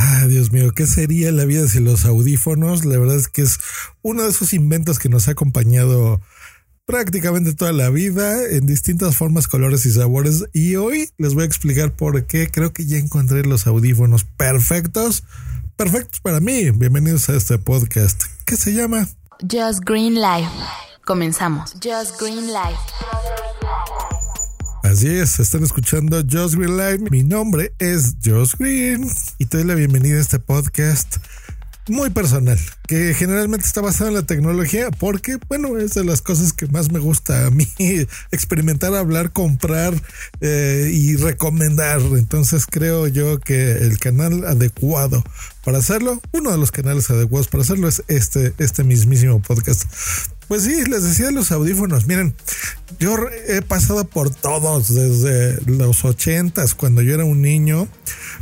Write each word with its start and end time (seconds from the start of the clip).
Ah, 0.00 0.26
Dios 0.28 0.52
mío, 0.52 0.70
¿qué 0.70 0.86
sería 0.86 1.32
la 1.32 1.44
vida 1.44 1.66
sin 1.66 1.84
los 1.84 2.04
audífonos? 2.04 2.84
La 2.84 2.96
verdad 2.98 3.16
es 3.16 3.26
que 3.26 3.42
es 3.42 3.58
uno 4.02 4.22
de 4.22 4.30
esos 4.30 4.52
inventos 4.52 5.00
que 5.00 5.08
nos 5.08 5.26
ha 5.26 5.32
acompañado 5.32 6.20
prácticamente 6.86 7.52
toda 7.52 7.72
la 7.72 7.90
vida 7.90 8.46
en 8.48 8.64
distintas 8.64 9.16
formas, 9.16 9.48
colores 9.48 9.84
y 9.86 9.90
sabores. 9.90 10.44
Y 10.52 10.76
hoy 10.76 11.10
les 11.18 11.34
voy 11.34 11.42
a 11.42 11.46
explicar 11.46 11.96
por 11.96 12.26
qué 12.26 12.48
creo 12.48 12.72
que 12.72 12.86
ya 12.86 12.96
encontré 12.96 13.42
los 13.42 13.66
audífonos 13.66 14.22
perfectos, 14.22 15.24
perfectos 15.74 16.20
para 16.20 16.38
mí. 16.38 16.70
Bienvenidos 16.70 17.28
a 17.28 17.34
este 17.34 17.58
podcast 17.58 18.22
que 18.44 18.56
se 18.56 18.74
llama 18.74 19.08
Just 19.40 19.80
Green 19.84 20.14
Life. 20.14 20.48
Comenzamos. 21.04 21.72
Just 21.82 22.20
Green 22.20 22.46
Life. 22.46 22.78
Así 24.88 25.06
es, 25.06 25.38
están 25.38 25.62
escuchando 25.64 26.22
Just 26.22 26.54
Green 26.54 26.78
Live. 26.78 27.10
Mi 27.10 27.22
nombre 27.22 27.74
es 27.78 28.14
Josh 28.24 28.54
Green 28.58 29.06
y 29.36 29.44
te 29.44 29.58
doy 29.58 29.66
la 29.66 29.74
bienvenida 29.74 30.16
a 30.16 30.20
este 30.22 30.38
podcast 30.38 31.18
muy 31.88 32.08
personal, 32.08 32.58
que 32.86 33.12
generalmente 33.12 33.66
está 33.66 33.82
basado 33.82 34.08
en 34.08 34.14
la 34.14 34.22
tecnología, 34.22 34.90
porque, 34.90 35.36
bueno, 35.46 35.76
es 35.76 35.92
de 35.92 36.04
las 36.04 36.22
cosas 36.22 36.54
que 36.54 36.66
más 36.68 36.90
me 36.90 37.00
gusta 37.00 37.46
a 37.46 37.50
mí, 37.50 37.68
experimentar, 38.30 38.94
hablar, 38.94 39.30
comprar 39.30 39.92
eh, 40.40 40.90
y 40.90 41.16
recomendar. 41.16 42.00
Entonces 42.00 42.64
creo 42.64 43.08
yo 43.08 43.40
que 43.40 43.72
el 43.72 43.98
canal 43.98 44.46
adecuado 44.46 45.22
para 45.64 45.78
hacerlo, 45.78 46.22
uno 46.32 46.50
de 46.50 46.56
los 46.56 46.70
canales 46.70 47.10
adecuados 47.10 47.48
para 47.48 47.62
hacerlo 47.62 47.88
es 47.88 48.02
este, 48.08 48.54
este 48.56 48.84
mismísimo 48.84 49.42
podcast. 49.42 49.84
Pues 50.48 50.64
sí, 50.64 50.84
les 50.86 51.04
decía 51.04 51.30
los 51.30 51.52
audífonos. 51.52 52.06
Miren, 52.06 52.34
yo 52.98 53.16
he 53.46 53.60
pasado 53.60 54.04
por 54.04 54.30
todos 54.30 54.94
desde 54.94 55.60
los 55.66 56.04
ochentas, 56.06 56.74
cuando 56.74 57.02
yo 57.02 57.14
era 57.14 57.24
un 57.24 57.42
niño, 57.42 57.86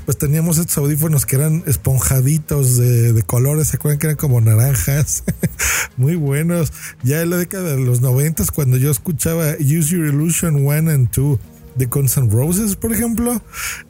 pues 0.04 0.16
teníamos 0.16 0.58
estos 0.58 0.78
audífonos 0.78 1.26
que 1.26 1.34
eran 1.34 1.64
esponjaditos 1.66 2.76
de, 2.76 3.22
colores, 3.26 3.68
¿se 3.68 3.76
acuerdan 3.76 3.98
que 3.98 4.06
eran 4.06 4.16
como 4.16 4.40
naranjas? 4.40 5.24
Muy 5.96 6.14
buenos. 6.14 6.72
Ya 7.02 7.22
en 7.22 7.30
la 7.30 7.38
década 7.38 7.74
de 7.74 7.84
los 7.84 8.00
noventas, 8.00 8.52
cuando 8.52 8.76
yo 8.76 8.92
escuchaba 8.92 9.54
Use 9.58 9.90
Your 9.90 10.06
Illusion 10.06 10.64
1 10.64 10.90
and 10.90 11.10
2 11.10 11.38
de 11.76 11.86
Guns 11.86 12.16
N' 12.16 12.30
Roses, 12.30 12.76
por 12.76 12.92
ejemplo. 12.92 13.42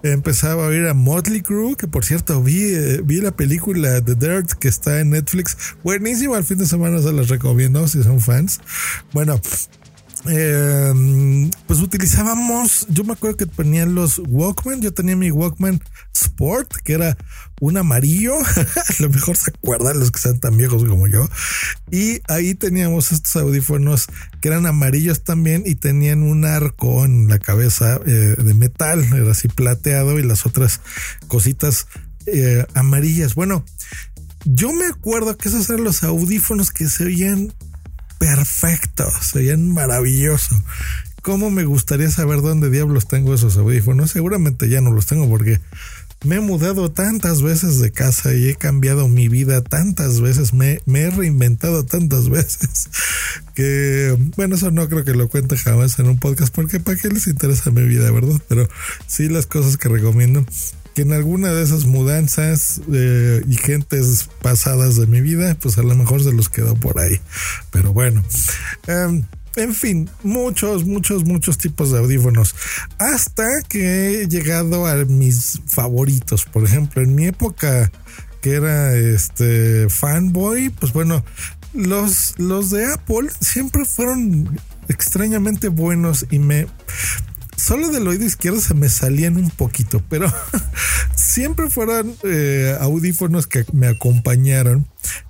Empezaba 0.03 0.65
a 0.65 0.69
oír 0.69 0.87
a 0.87 0.95
Motley 0.95 1.43
Crue, 1.43 1.77
que 1.77 1.87
por 1.87 2.05
cierto 2.05 2.43
vi, 2.43 2.75
eh, 2.75 3.01
vi 3.05 3.21
la 3.21 3.31
película 3.31 4.01
The 4.01 4.15
Dirt 4.15 4.53
que 4.53 4.69
está 4.69 5.01
en 5.01 5.11
Netflix. 5.11 5.57
Buenísima, 5.83 6.37
al 6.37 6.45
fin 6.45 6.59
de 6.59 6.67
semana 6.67 7.01
se 7.01 7.13
las 7.13 7.29
recomiendo 7.29 7.87
si 7.89 8.03
son 8.03 8.21
fans. 8.21 8.61
Bueno, 9.13 9.41
eh, 10.29 11.51
pues 11.67 11.81
utilizábamos, 11.81 12.87
yo 12.89 13.05
me 13.05 13.13
acuerdo 13.13 13.37
que 13.37 13.47
ponían 13.47 13.95
los 13.95 14.21
Walkman, 14.27 14.81
yo 14.81 14.93
tenía 14.93 15.17
mi 15.17 15.31
Walkman 15.31 15.83
Sport, 16.13 16.75
que 16.85 16.95
era 16.95 17.17
un 17.61 17.77
amarillo, 17.77 18.35
a 18.41 19.03
lo 19.03 19.09
mejor 19.11 19.37
se 19.37 19.51
acuerdan 19.51 19.99
los 19.99 20.11
que 20.11 20.21
sean 20.21 20.39
tan 20.39 20.57
viejos 20.57 20.85
como 20.85 21.07
yo, 21.09 21.29
y 21.91 22.21
ahí 22.29 22.55
teníamos 22.55 23.13
estos 23.13 23.37
audífonos 23.37 24.07
que 24.41 24.49
eran 24.49 24.67
amarillos 24.67 25.25
también 25.25 25.63
y 25.67 25.75
tenían 25.75 26.23
un 26.23 26.45
arco 26.45 27.05
en 27.05 27.29
la 27.29 27.39
cabeza 27.39 28.01
eh, 28.07 28.37
de 28.37 28.55
metal, 28.55 29.05
era 29.15 29.33
así 29.33 29.49
plateado 29.49 30.19
y 30.19 30.23
las 30.23 30.47
otras 30.47 30.81
cositas 31.29 31.87
eh, 32.27 32.67
amarillas. 32.75 33.35
Bueno, 33.35 33.65
yo 34.45 34.73
me 34.73 34.87
acuerdo 34.87 35.37
que 35.37 35.49
esos 35.49 35.69
eran 35.69 35.85
los 35.85 36.03
audífonos 36.05 36.71
que 36.71 36.89
se 36.89 37.05
oían 37.05 37.53
perfecto, 38.19 39.11
se 39.21 39.39
oían 39.39 39.69
maravilloso. 39.69 40.63
¿Cómo 41.23 41.51
me 41.51 41.65
gustaría 41.65 42.11
saber 42.11 42.41
dónde 42.41 42.71
diablos 42.71 43.09
tengo 43.09 43.35
esos 43.35 43.57
audífonos? 43.57 44.13
Seguramente 44.13 44.69
ya 44.69 44.81
no 44.81 44.93
los 44.93 45.07
tengo 45.07 45.29
porque 45.29 45.61
me 46.25 46.37
he 46.37 46.41
mudado 46.41 46.91
tantas 46.91 47.43
veces 47.43 47.79
de 47.81 47.91
casa 47.91 48.35
y 48.35 48.49
he 48.49 48.55
cambiado 48.55 49.09
mi 49.09 49.29
vida 49.29 49.63
tantas 49.63 50.21
veces, 50.21 50.55
me, 50.55 50.81
me, 50.87 51.03
he 51.03 51.11
reinventado 51.11 51.85
tantas 51.85 52.29
veces 52.31 52.89
que, 53.55 54.17
bueno, 54.37 54.57
eso 54.57 54.71
no 54.71 54.89
creo 54.89 55.05
que 55.05 55.15
lo 55.15 55.29
cuente 55.29 55.57
jamás 55.57 55.99
en 55.99 56.07
un 56.07 56.19
podcast 56.19 56.55
porque 56.55 56.81
para 56.81 56.97
qué 56.97 57.09
les 57.09 57.27
interesa 57.27 57.71
mi 57.71 57.83
vida, 57.83 58.11
¿verdad? 58.11 58.41
Pero 58.49 58.69
sí 59.07 59.29
las 59.29 59.47
cosas 59.47 59.77
que 59.77 59.89
recomiendo 59.89 60.45
que 60.97 61.03
en 61.03 61.13
alguna 61.13 61.53
de 61.53 61.63
esas 61.63 61.85
mudanzas 61.85 62.81
eh, 62.91 63.43
y 63.47 63.57
gentes 63.59 64.31
pasadas 64.41 64.97
de 64.97 65.07
mi 65.07 65.21
vida, 65.21 65.55
pues 65.61 65.77
a 65.77 65.83
lo 65.83 65.95
mejor 65.95 66.25
se 66.25 66.33
los 66.33 66.49
quedó 66.49 66.75
por 66.75 66.99
ahí. 66.99 67.21
Pero 67.71 67.93
bueno. 67.93 68.25
Em, 68.87 69.23
en 69.57 69.75
fin, 69.75 70.09
muchos, 70.23 70.87
muchos, 70.87 71.27
muchos 71.27 71.59
tipos 71.59 71.93
de 71.93 71.99
audífonos. 71.99 72.55
Hasta 72.97 73.47
que 73.69 74.23
he 74.23 74.29
llegado 74.29 74.87
a 74.87 74.95
mis 75.05 75.61
favoritos. 75.67 76.47
Por 76.47 76.65
ejemplo, 76.65 77.03
en 77.03 77.15
mi 77.15 77.27
época 77.27 77.93
que 78.41 78.55
era 78.55 78.95
este 78.95 79.91
fanboy, 79.91 80.71
pues 80.71 80.95
bueno, 80.95 81.23
los, 81.75 82.39
los 82.39 82.71
de 82.71 82.91
Apple 82.91 83.29
siempre 83.39 83.85
fueron 83.85 84.59
extrañamente 84.89 85.69
buenos 85.69 86.25
y 86.31 86.39
me 86.39 86.67
solo 87.57 87.89
del 87.89 88.07
oído 88.07 88.25
izquierdo 88.25 88.61
se 88.61 88.75
me 88.75 88.89
salían 88.89 89.37
un 89.37 89.51
poquito, 89.51 90.03
pero 90.09 90.33
siempre 91.15 91.71
fueron 91.71 92.15
eh, 92.23 92.77
audífonos 92.81 93.47
que 93.47 93.65
me 93.73 93.89
acompañaron. 93.89 94.87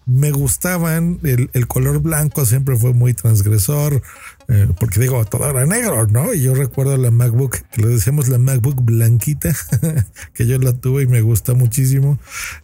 Me 0.07 0.31
gustaban, 0.31 1.19
el, 1.23 1.67
color 1.67 2.01
blanco 2.01 2.47
siempre 2.47 2.77
fue 2.77 2.95
muy 2.95 3.13
transgresor, 3.13 4.03
eh, 4.49 4.69
porque 4.79 5.01
digo, 5.01 5.25
todo 5.25 5.49
era 5.51 5.67
negro, 5.67 6.07
¿no? 6.07 6.33
Y 6.33 6.43
yo 6.43 6.55
recuerdo 6.55 6.97
la 6.97 7.11
MacBook, 7.11 7.59
que 7.73 7.83
le 7.83 7.89
decíamos 7.89 8.29
la 8.29 8.39
MacBook 8.39 8.83
blanquita, 8.83 9.55
que 10.35 10.47
yo 10.47 10.59
la 10.59 10.73
tuve 10.73 11.03
y 11.03 11.07
me 11.07 11.21
gusta 11.21 11.55
muchísimo. 11.55 12.19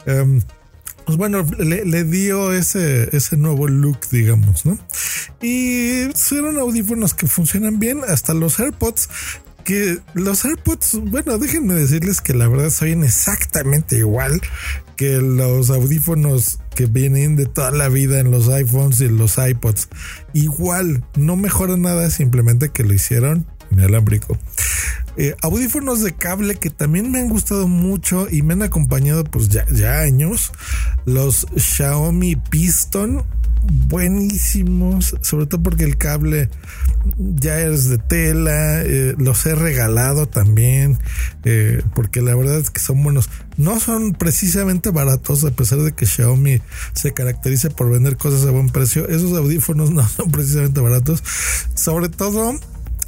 Em, 0.06 0.40
pues 1.04 1.18
bueno, 1.18 1.44
le, 1.58 2.04
dio 2.04 2.52
ese, 2.52 3.14
ese 3.14 3.36
nuevo 3.36 3.66
look, 3.68 3.98
digamos, 4.10 4.64
¿no? 4.64 4.78
Y 5.40 6.08
fueron 6.14 6.58
audífonos 6.58 7.14
que 7.14 7.26
funcionan 7.26 7.78
bien, 7.78 8.00
hasta 8.06 8.34
los 8.34 8.60
AirPods 8.60 9.08
que 9.64 9.98
los 10.14 10.44
AirPods, 10.44 11.00
bueno, 11.10 11.38
déjenme 11.38 11.74
decirles 11.74 12.20
que 12.20 12.34
la 12.34 12.48
verdad 12.48 12.70
son 12.70 13.04
exactamente 13.04 13.96
igual 13.96 14.40
que 14.96 15.18
los 15.18 15.70
audífonos 15.70 16.58
que 16.74 16.86
vienen 16.86 17.36
de 17.36 17.46
toda 17.46 17.70
la 17.70 17.88
vida 17.88 18.20
en 18.20 18.30
los 18.30 18.48
iPhones 18.48 19.00
y 19.00 19.08
los 19.08 19.38
iPods. 19.38 19.88
Igual, 20.32 21.04
no 21.16 21.36
mejora 21.36 21.76
nada, 21.76 22.10
simplemente 22.10 22.70
que 22.70 22.84
lo 22.84 22.94
hicieron 22.94 23.46
inalámbrico. 23.72 24.38
Eh, 25.16 25.34
audífonos 25.42 26.02
de 26.02 26.12
cable 26.12 26.54
que 26.54 26.70
también 26.70 27.10
me 27.10 27.18
han 27.18 27.28
gustado 27.28 27.68
mucho 27.68 28.28
y 28.30 28.42
me 28.42 28.54
han 28.54 28.62
acompañado 28.62 29.24
pues 29.24 29.48
ya, 29.48 29.66
ya 29.70 30.00
años. 30.00 30.52
Los 31.04 31.46
Xiaomi 31.56 32.36
Piston 32.36 33.24
buenísimos, 33.62 35.16
sobre 35.20 35.46
todo 35.46 35.62
porque 35.62 35.84
el 35.84 35.96
cable 35.96 36.50
ya 37.18 37.60
es 37.60 37.88
de 37.88 37.98
tela, 37.98 38.82
eh, 38.82 39.14
los 39.18 39.44
he 39.46 39.54
regalado 39.54 40.26
también, 40.26 40.98
eh, 41.44 41.82
porque 41.94 42.22
la 42.22 42.34
verdad 42.34 42.58
es 42.58 42.70
que 42.70 42.80
son 42.80 43.02
buenos. 43.02 43.28
No 43.56 43.78
son 43.80 44.12
precisamente 44.12 44.90
baratos, 44.90 45.44
a 45.44 45.50
pesar 45.50 45.78
de 45.80 45.92
que 45.92 46.06
Xiaomi 46.06 46.60
se 46.94 47.12
caracteriza 47.12 47.70
por 47.70 47.90
vender 47.90 48.16
cosas 48.16 48.46
a 48.46 48.50
buen 48.50 48.70
precio. 48.70 49.08
Esos 49.08 49.36
audífonos 49.36 49.90
no 49.92 50.06
son 50.08 50.30
precisamente 50.30 50.80
baratos, 50.80 51.22
sobre 51.74 52.08
todo 52.08 52.58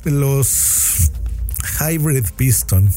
los 0.05 1.11
Hybrid 1.81 2.27
Piston 2.37 2.91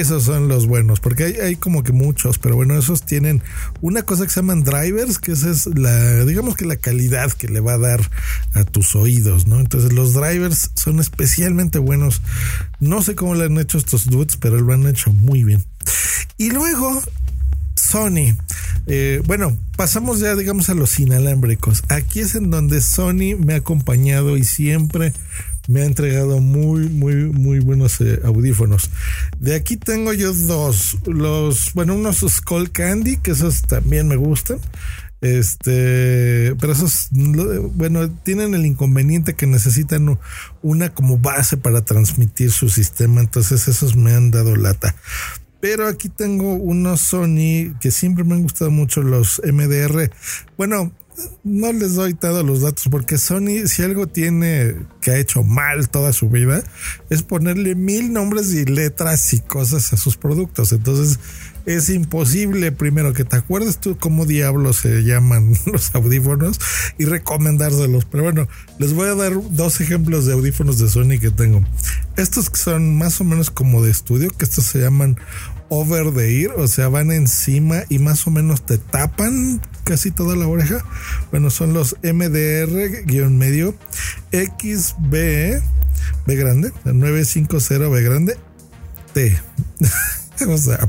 esos 0.00 0.24
son 0.24 0.48
los 0.48 0.66
buenos, 0.66 1.00
porque 1.00 1.24
hay, 1.42 1.56
como 1.56 1.82
que 1.82 1.92
muchos, 1.92 2.38
pero 2.38 2.56
bueno, 2.56 2.78
esos 2.78 3.04
tienen 3.04 3.42
una 3.80 4.02
cosa 4.02 4.24
que 4.24 4.30
se 4.30 4.40
llaman 4.40 4.62
drivers, 4.62 5.18
que 5.18 5.32
esa 5.32 5.50
es 5.50 5.66
la, 5.66 6.24
digamos 6.24 6.56
que 6.56 6.64
la 6.64 6.76
calidad 6.76 7.32
que 7.32 7.48
le 7.48 7.60
va 7.60 7.74
a 7.74 7.78
dar 7.78 8.00
a 8.54 8.64
tus 8.64 8.94
oídos, 8.94 9.46
¿no? 9.46 9.60
Entonces 9.60 9.92
los 9.92 10.14
drivers 10.14 10.70
son 10.74 11.00
especialmente 11.00 11.78
buenos. 11.78 12.22
No 12.80 13.02
sé 13.02 13.14
cómo 13.14 13.34
le 13.34 13.44
han 13.44 13.58
hecho 13.58 13.78
estos 13.78 14.06
dudes, 14.06 14.36
pero 14.36 14.60
lo 14.60 14.72
han 14.72 14.86
hecho 14.86 15.12
muy 15.12 15.44
bien. 15.44 15.64
Y 16.38 16.50
luego 16.50 17.02
Sony. 17.74 18.36
Eh, 18.86 19.22
bueno, 19.26 19.56
pasamos 19.76 20.20
ya, 20.20 20.34
digamos, 20.34 20.68
a 20.68 20.74
los 20.74 20.98
inalámbricos. 20.98 21.82
Aquí 21.88 22.20
es 22.20 22.34
en 22.34 22.50
donde 22.50 22.80
Sony 22.80 23.36
me 23.38 23.54
ha 23.54 23.58
acompañado 23.58 24.36
y 24.36 24.44
siempre 24.44 25.12
me 25.68 25.82
ha 25.82 25.84
entregado 25.84 26.40
muy, 26.40 26.88
muy, 26.88 27.14
muy 27.14 27.60
buenos 27.60 28.00
eh, 28.00 28.20
audífonos. 28.24 28.90
De 29.38 29.54
aquí 29.54 29.76
tengo 29.76 30.12
yo 30.12 30.32
dos. 30.32 30.98
Los, 31.06 31.72
bueno, 31.74 31.94
unos 31.94 32.24
Skull 32.26 32.70
Candy, 32.70 33.16
que 33.16 33.32
esos 33.32 33.62
también 33.62 34.08
me 34.08 34.16
gustan. 34.16 34.58
Este, 35.20 36.54
pero 36.60 36.74
esos, 36.74 37.08
bueno, 37.10 38.10
tienen 38.10 38.52
el 38.52 38.66
inconveniente 38.66 39.32
que 39.32 39.46
necesitan 39.46 40.18
una 40.60 40.92
como 40.92 41.16
base 41.18 41.56
para 41.56 41.82
transmitir 41.82 42.50
su 42.50 42.68
sistema. 42.68 43.22
Entonces, 43.22 43.66
esos 43.68 43.96
me 43.96 44.12
han 44.12 44.30
dado 44.30 44.54
lata. 44.54 44.94
Pero 45.60 45.88
aquí 45.88 46.10
tengo 46.10 46.52
unos 46.52 47.00
Sony 47.00 47.74
que 47.80 47.90
siempre 47.90 48.22
me 48.22 48.34
han 48.34 48.42
gustado 48.42 48.70
mucho, 48.70 49.02
los 49.02 49.40
MDR. 49.50 50.10
Bueno, 50.58 50.92
no 51.44 51.72
les 51.72 51.94
doy 51.94 52.14
todos 52.14 52.44
los 52.44 52.62
datos 52.62 52.88
porque 52.90 53.18
Sony, 53.18 53.66
si 53.66 53.82
algo 53.82 54.06
tiene 54.06 54.74
que 55.00 55.12
ha 55.12 55.18
hecho 55.18 55.42
mal 55.42 55.88
toda 55.88 56.12
su 56.12 56.28
vida, 56.28 56.62
es 57.10 57.22
ponerle 57.22 57.74
mil 57.74 58.12
nombres 58.12 58.52
y 58.52 58.64
letras 58.64 59.32
y 59.32 59.40
cosas 59.40 59.92
a 59.92 59.96
sus 59.96 60.16
productos. 60.16 60.72
Entonces 60.72 61.18
es 61.66 61.88
imposible, 61.88 62.72
primero, 62.72 63.12
que 63.14 63.24
te 63.24 63.36
acuerdes 63.36 63.78
tú 63.78 63.96
cómo 63.98 64.26
diablos 64.26 64.78
se 64.78 65.02
llaman 65.02 65.54
los 65.72 65.94
audífonos 65.94 66.58
y 66.98 67.04
recomendárselos. 67.04 68.04
Pero 68.04 68.24
bueno, 68.24 68.48
les 68.78 68.92
voy 68.92 69.08
a 69.08 69.14
dar 69.14 69.32
dos 69.50 69.80
ejemplos 69.80 70.26
de 70.26 70.34
audífonos 70.34 70.78
de 70.78 70.88
Sony 70.88 71.18
que 71.20 71.30
tengo. 71.30 71.62
Estos 72.16 72.50
que 72.50 72.58
son 72.58 72.98
más 72.98 73.20
o 73.20 73.24
menos 73.24 73.50
como 73.50 73.82
de 73.82 73.90
estudio, 73.90 74.30
que 74.30 74.44
estos 74.44 74.64
se 74.66 74.80
llaman 74.80 75.16
over 75.74 76.12
the 76.12 76.42
ear, 76.42 76.52
o 76.56 76.68
sea, 76.68 76.88
van 76.88 77.10
encima 77.10 77.82
y 77.88 77.98
más 77.98 78.26
o 78.26 78.30
menos 78.30 78.64
te 78.64 78.78
tapan 78.78 79.60
casi 79.82 80.10
toda 80.10 80.36
la 80.36 80.46
oreja. 80.46 80.84
Bueno, 81.30 81.50
son 81.50 81.72
los 81.72 81.96
MDR-medio 82.02 83.74
XB, 84.32 85.10
B 86.26 86.36
grande, 86.36 86.72
950 86.84 87.88
B 87.88 88.02
grande, 88.02 88.36
T. 89.12 89.36
o 90.48 90.58
sea, 90.58 90.88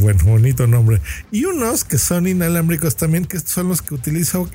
bueno, 0.00 0.20
bonito 0.24 0.68
nombre. 0.68 1.00
Y 1.32 1.46
unos 1.46 1.84
que 1.84 1.98
son 1.98 2.28
inalámbricos 2.28 2.96
también, 2.96 3.24
que 3.24 3.40
son 3.40 3.68
los 3.68 3.82
que 3.82 3.94
utilizo 3.94 4.48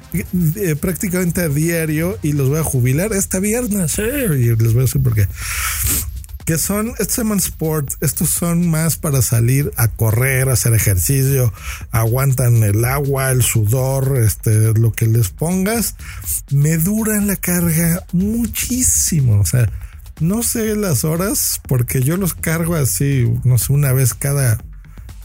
eh, 0.56 0.75
prácticamente 0.75 1.42
a 1.42 1.50
diario 1.50 2.18
y 2.24 2.31
los 2.31 2.50
voy 2.50 2.60
a 2.60 2.63
jubilar 2.63 3.12
este 3.12 3.42
viernes. 3.42 4.00
Y 4.00 4.56
les 4.56 4.74
voy 4.74 4.80
a 4.80 4.86
decir 4.86 5.04
por 5.04 5.13
qué 5.13 5.28
que 6.46 6.60
son, 6.60 6.94
estos 7.00 7.28
se 7.28 7.34
sport, 7.34 7.92
estos 8.02 8.30
son 8.30 8.70
más 8.70 8.98
para 8.98 9.22
salir 9.24 9.72
a 9.78 9.88
correr, 9.88 10.50
hacer 10.50 10.74
ejercicio, 10.74 11.52
aguantan 11.92 12.64
el 12.64 12.86
agua, 12.86 13.32
el 13.32 13.42
sudor, 13.42 14.18
este, 14.18 14.74
lo 14.74 14.92
que 14.92 15.08
les 15.08 15.30
pongas, 15.30 15.96
me 16.52 16.78
duran 16.78 17.28
la 17.28 17.36
carga 17.36 18.06
muchísimo, 18.12 19.40
o 19.40 19.46
sea, 19.46 19.72
no 20.20 20.44
sé 20.44 20.76
las 20.76 21.04
horas, 21.04 21.62
porque 21.68 22.02
yo 22.04 22.16
los 22.16 22.36
cargo 22.36 22.76
así, 22.76 23.28
no 23.44 23.58
sé, 23.58 23.74
una 23.74 23.92
vez 23.92 24.14
cada 24.14 24.64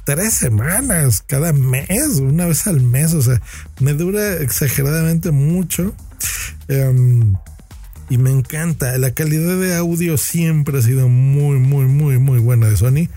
tres 0.05 0.35
semanas, 0.35 1.23
cada 1.27 1.53
mes, 1.53 2.17
una 2.21 2.47
vez 2.47 2.67
al 2.67 2.81
mes, 2.81 3.13
o 3.13 3.23
sea, 3.23 3.41
me 3.79 3.93
dura 3.93 4.39
exageradamente 4.39 5.31
mucho. 5.31 5.95
Em, 6.69 7.35
y 8.11 8.19
me 8.19 8.31
encanta. 8.31 8.99
La 8.99 9.13
calidad 9.13 9.59
de 9.59 9.75
audio 9.77 10.19
siempre 10.19 10.79
ha 10.79 10.83
sido 10.83 11.09
muy, 11.09 11.59
muy, 11.59 11.87
muy, 11.87 12.19
muy 12.19 12.41
buena 12.41 12.69
de 12.69 12.77
Sony. 12.77 13.09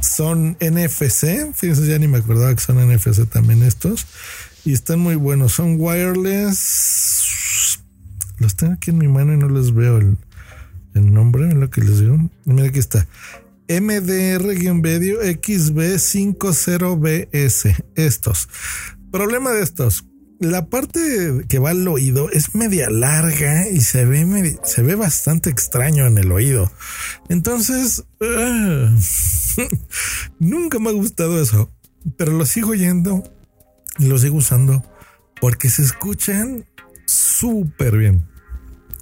Son 0.00 0.56
NFC, 0.58 1.54
fíjense, 1.54 1.86
ya 1.86 1.98
ni 1.98 2.08
me 2.08 2.16
acordaba 2.18 2.52
que 2.54 2.60
son 2.60 2.78
NFC 2.78 3.28
también 3.28 3.62
estos. 3.62 4.06
Y 4.64 4.72
están 4.72 4.98
muy 5.00 5.16
buenos. 5.16 5.52
Son 5.52 5.76
wireless. 5.78 7.78
Los 8.38 8.56
tengo 8.56 8.72
aquí 8.72 8.90
en 8.90 8.98
mi 8.98 9.06
mano 9.06 9.34
y 9.34 9.36
no 9.36 9.50
les 9.50 9.74
veo 9.74 9.98
el, 9.98 10.16
el 10.94 11.12
nombre, 11.12 11.52
lo 11.54 11.68
que 11.68 11.82
les 11.82 12.00
digo. 12.00 12.16
Mira, 12.46 12.68
aquí 12.68 12.78
está. 12.78 13.06
MDR-medio 13.68 15.20
XB50BS. 15.20 17.84
Estos. 17.96 18.48
Problema 19.10 19.52
de 19.52 19.62
estos 19.62 20.07
la 20.40 20.66
parte 20.66 21.44
que 21.48 21.58
va 21.58 21.70
al 21.70 21.86
oído 21.88 22.30
es 22.30 22.54
media 22.54 22.90
larga 22.90 23.68
y 23.68 23.80
se 23.80 24.04
ve, 24.04 24.58
se 24.62 24.82
ve 24.82 24.94
bastante 24.94 25.50
extraño 25.50 26.06
en 26.06 26.18
el 26.18 26.30
oído. 26.30 26.70
Entonces, 27.28 28.04
ah, 28.20 28.96
nunca 30.38 30.78
me 30.78 30.90
ha 30.90 30.92
gustado 30.92 31.42
eso, 31.42 31.70
pero 32.16 32.32
lo 32.32 32.46
sigo 32.46 32.70
oyendo 32.70 33.24
y 33.98 34.06
lo 34.06 34.18
sigo 34.18 34.36
usando 34.36 34.84
porque 35.40 35.70
se 35.70 35.82
escuchan 35.82 36.64
súper 37.06 37.96
bien. 37.96 38.26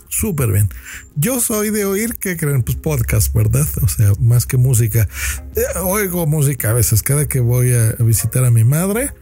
Súper 0.08 0.50
bien. 0.50 0.70
Yo 1.14 1.40
soy 1.40 1.68
de 1.68 1.84
oír, 1.84 2.14
que 2.14 2.38
creen? 2.38 2.62
Pues 2.62 2.78
podcast, 2.78 3.34
¿verdad? 3.34 3.66
O 3.82 3.88
sea, 3.88 4.12
más 4.18 4.46
que 4.46 4.56
música. 4.56 5.06
Eh, 5.54 5.78
oigo 5.82 6.26
música 6.26 6.70
a 6.70 6.72
veces, 6.72 7.02
cada 7.02 7.28
que 7.28 7.40
voy 7.40 7.74
a 7.74 7.92
visitar 8.02 8.42
a 8.46 8.50
mi 8.50 8.64
madre 8.64 9.12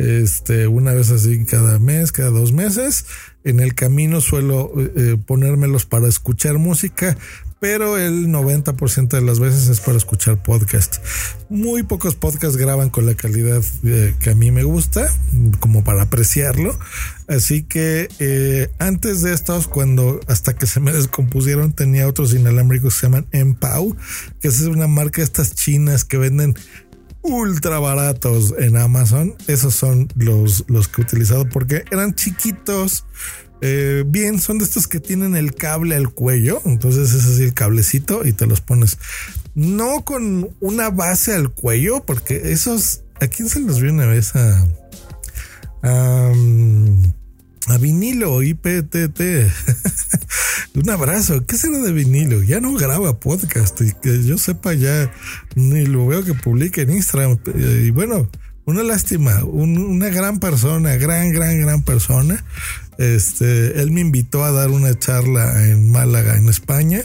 este, 0.00 0.66
una 0.66 0.92
vez 0.92 1.10
así 1.10 1.44
cada 1.44 1.78
mes, 1.78 2.10
cada 2.10 2.30
dos 2.30 2.52
meses. 2.52 3.04
En 3.44 3.60
el 3.60 3.74
camino 3.74 4.20
suelo 4.20 4.72
eh, 4.76 5.16
ponérmelos 5.26 5.84
para 5.84 6.08
escuchar 6.08 6.58
música, 6.58 7.16
pero 7.60 7.98
el 7.98 8.28
90% 8.28 9.08
de 9.08 9.20
las 9.20 9.38
veces 9.38 9.68
es 9.68 9.80
para 9.80 9.98
escuchar 9.98 10.42
podcast. 10.42 10.96
Muy 11.50 11.82
pocos 11.82 12.14
podcasts 12.14 12.56
graban 12.56 12.88
con 12.88 13.04
la 13.04 13.14
calidad 13.14 13.62
eh, 13.84 14.14
que 14.18 14.30
a 14.30 14.34
mí 14.34 14.50
me 14.50 14.62
gusta, 14.62 15.06
como 15.60 15.84
para 15.84 16.02
apreciarlo. 16.02 16.78
Así 17.28 17.62
que 17.62 18.08
eh, 18.18 18.70
antes 18.78 19.20
de 19.20 19.34
estos, 19.34 19.68
cuando 19.68 20.20
hasta 20.26 20.56
que 20.56 20.66
se 20.66 20.80
me 20.80 20.92
descompusieron, 20.92 21.72
tenía 21.72 22.08
otros 22.08 22.32
inalámbricos 22.32 22.94
que 22.94 23.00
se 23.00 23.06
llaman 23.06 23.26
Empau, 23.32 23.94
que 24.40 24.48
es 24.48 24.62
una 24.62 24.86
marca 24.86 25.18
de 25.18 25.24
estas 25.24 25.54
chinas 25.54 26.04
que 26.04 26.16
venden 26.16 26.54
ultra 27.22 27.78
baratos 27.78 28.54
en 28.58 28.76
Amazon. 28.76 29.34
Esos 29.46 29.74
son 29.74 30.08
los, 30.16 30.64
los 30.68 30.88
que 30.88 31.02
he 31.02 31.04
utilizado 31.04 31.48
porque 31.48 31.84
eran 31.90 32.14
chiquitos. 32.14 33.04
Eh, 33.62 34.04
bien, 34.06 34.40
son 34.40 34.58
de 34.58 34.64
estos 34.64 34.88
que 34.88 35.00
tienen 35.00 35.36
el 35.36 35.54
cable 35.54 35.94
al 35.94 36.10
cuello. 36.10 36.60
Entonces 36.64 37.12
es 37.12 37.24
así 37.26 37.44
el 37.44 37.54
cablecito 37.54 38.26
y 38.26 38.32
te 38.32 38.46
los 38.46 38.60
pones. 38.60 38.98
No 39.54 40.04
con 40.04 40.50
una 40.60 40.90
base 40.90 41.34
al 41.34 41.52
cuello, 41.52 42.04
porque 42.04 42.52
esos. 42.52 43.02
¿A 43.20 43.26
quién 43.26 43.50
se 43.50 43.60
los 43.60 43.80
vio 43.80 43.92
una 43.92 44.06
vez 44.06 44.34
a 44.34 44.66
a 47.70 47.78
vinilo 47.78 48.42
IPTT. 48.42 49.20
Un 50.74 50.88
abrazo. 50.88 51.44
¿Qué 51.46 51.56
será 51.56 51.78
de 51.78 51.92
vinilo? 51.92 52.42
Ya 52.42 52.60
no 52.60 52.74
graba 52.74 53.18
podcast 53.18 53.80
y 53.80 53.92
que 53.92 54.22
yo 54.24 54.38
sepa 54.38 54.72
ya 54.74 55.10
ni 55.56 55.84
lo 55.84 56.06
veo 56.06 56.24
que 56.24 56.34
publique 56.34 56.82
en 56.82 56.90
Instagram. 56.90 57.38
Y 57.56 57.90
bueno, 57.90 58.30
una 58.66 58.84
lástima. 58.84 59.42
una 59.44 60.08
gran 60.10 60.38
persona, 60.38 60.94
gran, 60.94 61.32
gran, 61.32 61.60
gran 61.60 61.82
persona. 61.82 62.44
Este, 63.00 63.80
él 63.80 63.92
me 63.92 64.02
invitó 64.02 64.44
a 64.44 64.52
dar 64.52 64.68
una 64.68 64.98
charla 64.98 65.66
en 65.66 65.90
Málaga, 65.90 66.36
en 66.36 66.50
España, 66.50 67.02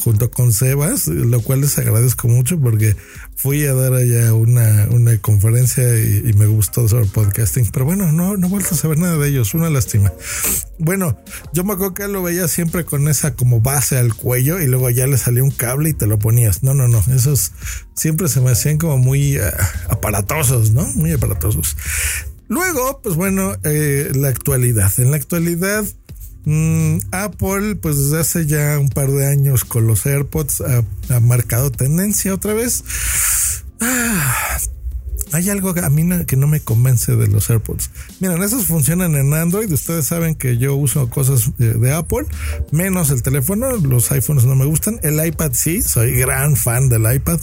junto 0.00 0.28
con 0.28 0.52
Sebas, 0.52 1.06
lo 1.06 1.40
cual 1.40 1.60
les 1.60 1.78
agradezco 1.78 2.26
mucho 2.26 2.58
porque 2.58 2.96
fui 3.36 3.64
a 3.64 3.72
dar 3.72 3.92
allá 3.92 4.34
una, 4.34 4.88
una 4.90 5.16
conferencia 5.18 5.84
y, 6.00 6.32
me 6.32 6.46
gustó 6.46 6.88
sobre 6.88 7.06
podcasting. 7.06 7.70
Pero 7.70 7.84
bueno, 7.84 8.10
no, 8.10 8.36
no 8.36 8.48
he 8.48 8.50
vuelto 8.50 8.74
a 8.74 8.76
saber 8.76 8.98
nada 8.98 9.18
de 9.18 9.28
ellos, 9.28 9.54
una 9.54 9.70
lástima. 9.70 10.12
Bueno, 10.80 11.16
yo 11.52 11.62
me 11.62 11.74
acuerdo 11.74 11.94
que 11.94 12.08
lo 12.08 12.24
veía 12.24 12.48
siempre 12.48 12.84
con 12.84 13.06
esa 13.06 13.34
como 13.36 13.60
base 13.60 13.98
al 13.98 14.14
cuello 14.14 14.58
y 14.58 14.66
luego 14.66 14.90
ya 14.90 15.06
le 15.06 15.16
salía 15.16 15.44
un 15.44 15.52
cable 15.52 15.90
y 15.90 15.94
te 15.94 16.08
lo 16.08 16.18
ponías. 16.18 16.64
No, 16.64 16.74
no, 16.74 16.88
no, 16.88 17.04
esos 17.14 17.52
siempre 17.94 18.28
se 18.28 18.40
me 18.40 18.50
hacían 18.50 18.78
como 18.78 18.98
muy 18.98 19.38
uh, 19.38 19.42
aparatosos, 19.90 20.72
¿no? 20.72 20.84
Muy 20.96 21.12
aparatosos. 21.12 21.76
Luego, 22.48 23.00
pues 23.02 23.16
bueno, 23.16 23.54
eh, 23.64 24.12
la 24.14 24.28
actualidad. 24.28 24.92
En 24.98 25.10
la 25.10 25.16
actualidad, 25.16 25.84
mm, 26.44 26.98
Apple, 27.10 27.76
pues 27.76 27.96
desde 27.98 28.20
hace 28.20 28.46
ya 28.46 28.78
un 28.78 28.88
par 28.88 29.10
de 29.10 29.26
años 29.26 29.64
con 29.64 29.86
los 29.86 30.06
AirPods 30.06 30.60
ha, 30.60 30.84
ha 31.14 31.20
marcado 31.20 31.70
tendencia 31.70 32.34
otra 32.34 32.54
vez. 32.54 32.84
Ah, 33.80 34.58
hay 35.32 35.50
algo 35.50 35.74
a 35.82 35.90
mí 35.90 36.04
que 36.26 36.36
no 36.36 36.46
me 36.46 36.60
convence 36.60 37.16
de 37.16 37.26
los 37.26 37.50
AirPods. 37.50 37.90
Miren, 38.20 38.42
esos 38.42 38.66
funcionan 38.66 39.16
en 39.16 39.34
Android. 39.34 39.70
Ustedes 39.70 40.06
saben 40.06 40.34
que 40.34 40.58
yo 40.58 40.74
uso 40.76 41.08
cosas 41.10 41.50
eh, 41.58 41.74
de 41.78 41.92
Apple, 41.92 42.26
menos 42.70 43.10
el 43.10 43.22
teléfono. 43.22 43.76
Los 43.76 44.10
iPhones 44.12 44.44
no 44.44 44.54
me 44.54 44.64
gustan. 44.64 45.00
El 45.02 45.24
iPad 45.24 45.52
sí, 45.54 45.82
soy 45.82 46.12
gran 46.12 46.56
fan 46.56 46.88
del 46.88 47.12
iPad. 47.12 47.40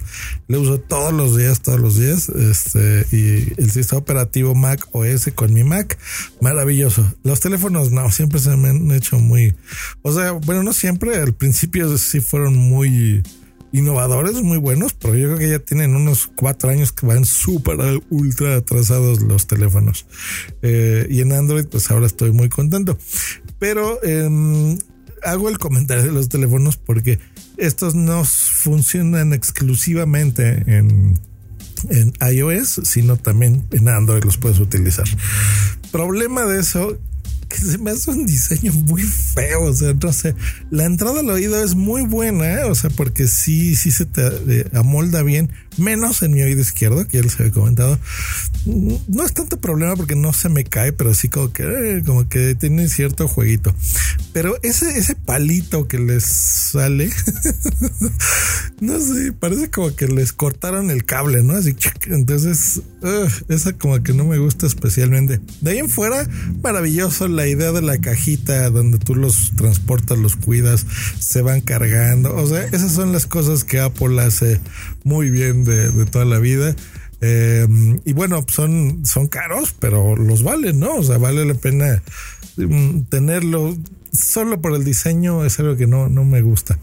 Le 0.48 0.58
uso 0.58 0.80
todos 0.80 1.14
los 1.14 1.38
días, 1.38 1.62
todos 1.62 1.80
los 1.80 1.98
días. 1.98 2.30
Este, 2.30 3.06
y 3.12 3.54
el 3.58 3.72
sistema 3.72 4.00
operativo 4.00 4.56
Mac 4.56 4.88
OS 4.92 5.30
con 5.36 5.54
mi 5.54 5.64
Mac, 5.64 5.98
maravilloso. 6.42 7.14
Los 7.24 7.40
teléfonos 7.40 7.92
no, 7.92 8.10
siempre 8.12 8.40
se 8.40 8.56
me 8.56 8.70
han 8.70 8.92
hecho 8.92 9.20
muy, 9.20 9.56
o 10.02 10.14
sea, 10.14 10.32
bueno, 10.32 10.64
no 10.64 10.74
siempre. 10.74 11.18
Al 11.18 11.34
principio 11.34 11.98
sí 11.98 12.22
fueron 12.22 12.56
muy 12.56 13.24
innovadores 13.74 14.42
muy 14.44 14.60
buenos, 14.60 14.94
pero 14.94 15.16
yo 15.16 15.28
creo 15.28 15.40
que 15.40 15.50
ya 15.50 15.60
tienen 15.60 15.96
unos 15.96 16.28
cuatro 16.28 16.70
años 16.70 16.92
que 16.92 17.08
van 17.08 17.26
súper 17.26 17.80
ultra 18.10 18.56
atrasados 18.56 19.22
los 19.22 19.48
teléfonos. 19.48 20.06
Eh, 20.62 21.08
y 21.10 21.22
en 21.22 21.34
Android, 21.34 21.66
pues 21.66 21.90
ahora 21.90 22.06
estoy 22.06 22.32
muy 22.32 22.50
contento. 22.50 22.98
Pero 23.58 24.02
em, 24.04 24.78
hago 25.24 25.50
el 25.50 25.58
comentario 25.58 26.04
de 26.04 26.12
los 26.12 26.30
teléfonos 26.30 26.78
porque 26.78 27.20
estos 27.58 27.96
no 27.96 28.24
funcionan 28.26 29.34
exclusivamente 29.34 30.64
en, 30.68 31.20
en 31.90 32.14
iOS, 32.32 32.82
sino 32.84 33.18
también 33.18 33.66
en 33.72 33.90
Android 33.90 34.24
los 34.24 34.38
puedes 34.38 34.60
utilizar. 34.60 35.08
Problema 35.92 36.46
de 36.46 36.60
eso 36.60 37.00
que 37.54 37.60
se 37.60 37.78
me 37.78 37.92
hace 37.92 38.10
un 38.10 38.26
diseño 38.26 38.74
muy 38.74 39.04
feo. 39.04 39.64
O 39.64 39.74
sea, 39.74 39.94
no 39.94 40.12
sé, 40.12 40.36
la 40.72 40.86
entrada 40.86 41.20
al 41.20 41.30
oído 41.30 41.64
es 41.64 41.76
muy 41.76 42.02
buena, 42.02 42.62
¿eh? 42.62 42.64
o 42.64 42.76
sea, 42.76 42.90
porque 42.90 43.28
sí, 43.28 43.76
sí 43.76 43.92
se 43.92 44.06
te 44.06 44.22
eh, 44.26 44.66
amolda 44.74 45.22
bien, 45.22 45.52
menos 45.78 46.22
en 46.22 46.34
mi 46.34 46.42
oído 46.42 46.62
izquierdo, 46.62 47.08
que 47.08 47.18
ya 47.18 47.24
les 47.24 47.40
había 47.40 47.52
comentado. 47.52 48.00
No 48.66 49.24
es 49.26 49.34
tanto 49.34 49.60
problema 49.60 49.96
porque 49.96 50.16
no 50.16 50.34
se 50.34 50.50
me 50.50 50.64
cae, 50.64 50.94
pero 50.94 51.14
sí 51.14 51.30
como 51.30 51.52
que, 51.52 51.64
eh, 51.64 52.04
como 52.06 52.28
que 52.30 52.56
tiene 52.56 52.88
cierto 52.88 53.28
jueguito. 53.28 53.76
Pero 54.32 54.58
ese, 54.64 54.98
ese 54.98 55.16
palito 55.16 55.88
que 55.88 56.00
les 56.00 56.24
sale, 56.24 57.10
no 58.82 59.00
sé, 59.00 59.34
parece 59.34 59.70
como 59.70 59.96
que 59.96 60.08
les 60.08 60.34
cortaron 60.34 60.90
el 60.90 61.06
cable, 61.06 61.44
¿no? 61.44 61.54
Así, 61.54 61.76
entonces, 62.08 62.82
esa 63.50 63.74
como 63.74 64.02
que 64.02 64.14
no 64.14 64.26
me 64.26 64.38
gusta 64.38 64.66
especialmente. 64.66 65.40
De 65.62 65.72
ahí 65.72 65.78
en 65.80 65.90
fuera, 65.90 66.28
maravilloso 66.62 67.28
la 67.28 67.48
idea 67.48 67.72
de 67.72 67.82
la 67.82 67.98
cajita 67.98 68.70
donde 68.70 68.98
tú 68.98 69.16
los 69.16 69.52
transportas, 69.56 70.18
los 70.18 70.36
cuidas, 70.36 70.86
se 71.20 71.42
van 71.42 71.62
cargando. 71.62 72.36
O 72.36 72.48
sea, 72.48 72.64
esas 72.66 72.92
son 72.94 73.12
las 73.12 73.26
cosas 73.26 73.64
que 73.64 73.80
Apple 73.80 74.22
hace 74.22 74.60
muy 75.04 75.30
bien 75.30 75.63
de, 75.64 76.06
toda 76.06 76.26
la 76.26 76.40
vida. 76.40 76.76
Eh, 77.22 77.68
y 78.06 78.14
bueno, 78.14 78.46
son, 78.50 79.06
son 79.06 79.28
caros, 79.28 79.74
pero 79.80 80.16
los 80.16 80.44
valen, 80.44 80.80
¿no? 80.80 80.96
O 80.96 81.04
sea, 81.04 81.18
vale 81.18 81.46
la 81.46 81.54
pena 81.54 82.02
mm, 82.58 83.04
tenerlo 83.04 83.76
solo 84.14 84.62
por 84.62 84.74
el 84.76 84.84
diseño 84.84 85.44
es 85.44 85.60
algo 85.60 85.76
que 85.76 85.88
no, 85.88 86.08
no 86.08 86.24
me 86.24 86.42
gusta. 86.42 86.78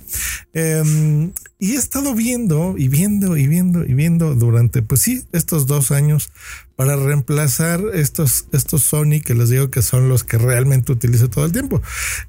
Em, 0.52 1.32
y 1.58 1.72
he 1.72 1.76
estado 1.76 2.14
viendo 2.14 2.74
y 2.76 2.88
viendo 2.88 3.36
y 3.36 3.46
viendo 3.46 3.84
y 3.84 3.94
viendo 3.94 4.34
durante, 4.34 4.82
pues 4.82 5.02
sí, 5.02 5.24
estos 5.32 5.66
dos 5.66 5.92
años 5.92 6.30
para 6.74 6.96
reemplazar 6.96 7.82
estos, 7.94 8.46
estos 8.52 8.82
Sony 8.82 9.20
que 9.24 9.34
les 9.34 9.50
digo 9.50 9.70
que 9.70 9.82
son 9.82 10.08
los 10.08 10.24
que 10.24 10.38
realmente 10.38 10.92
utilizo 10.92 11.30
todo 11.30 11.44
el 11.44 11.52
tiempo. 11.52 11.80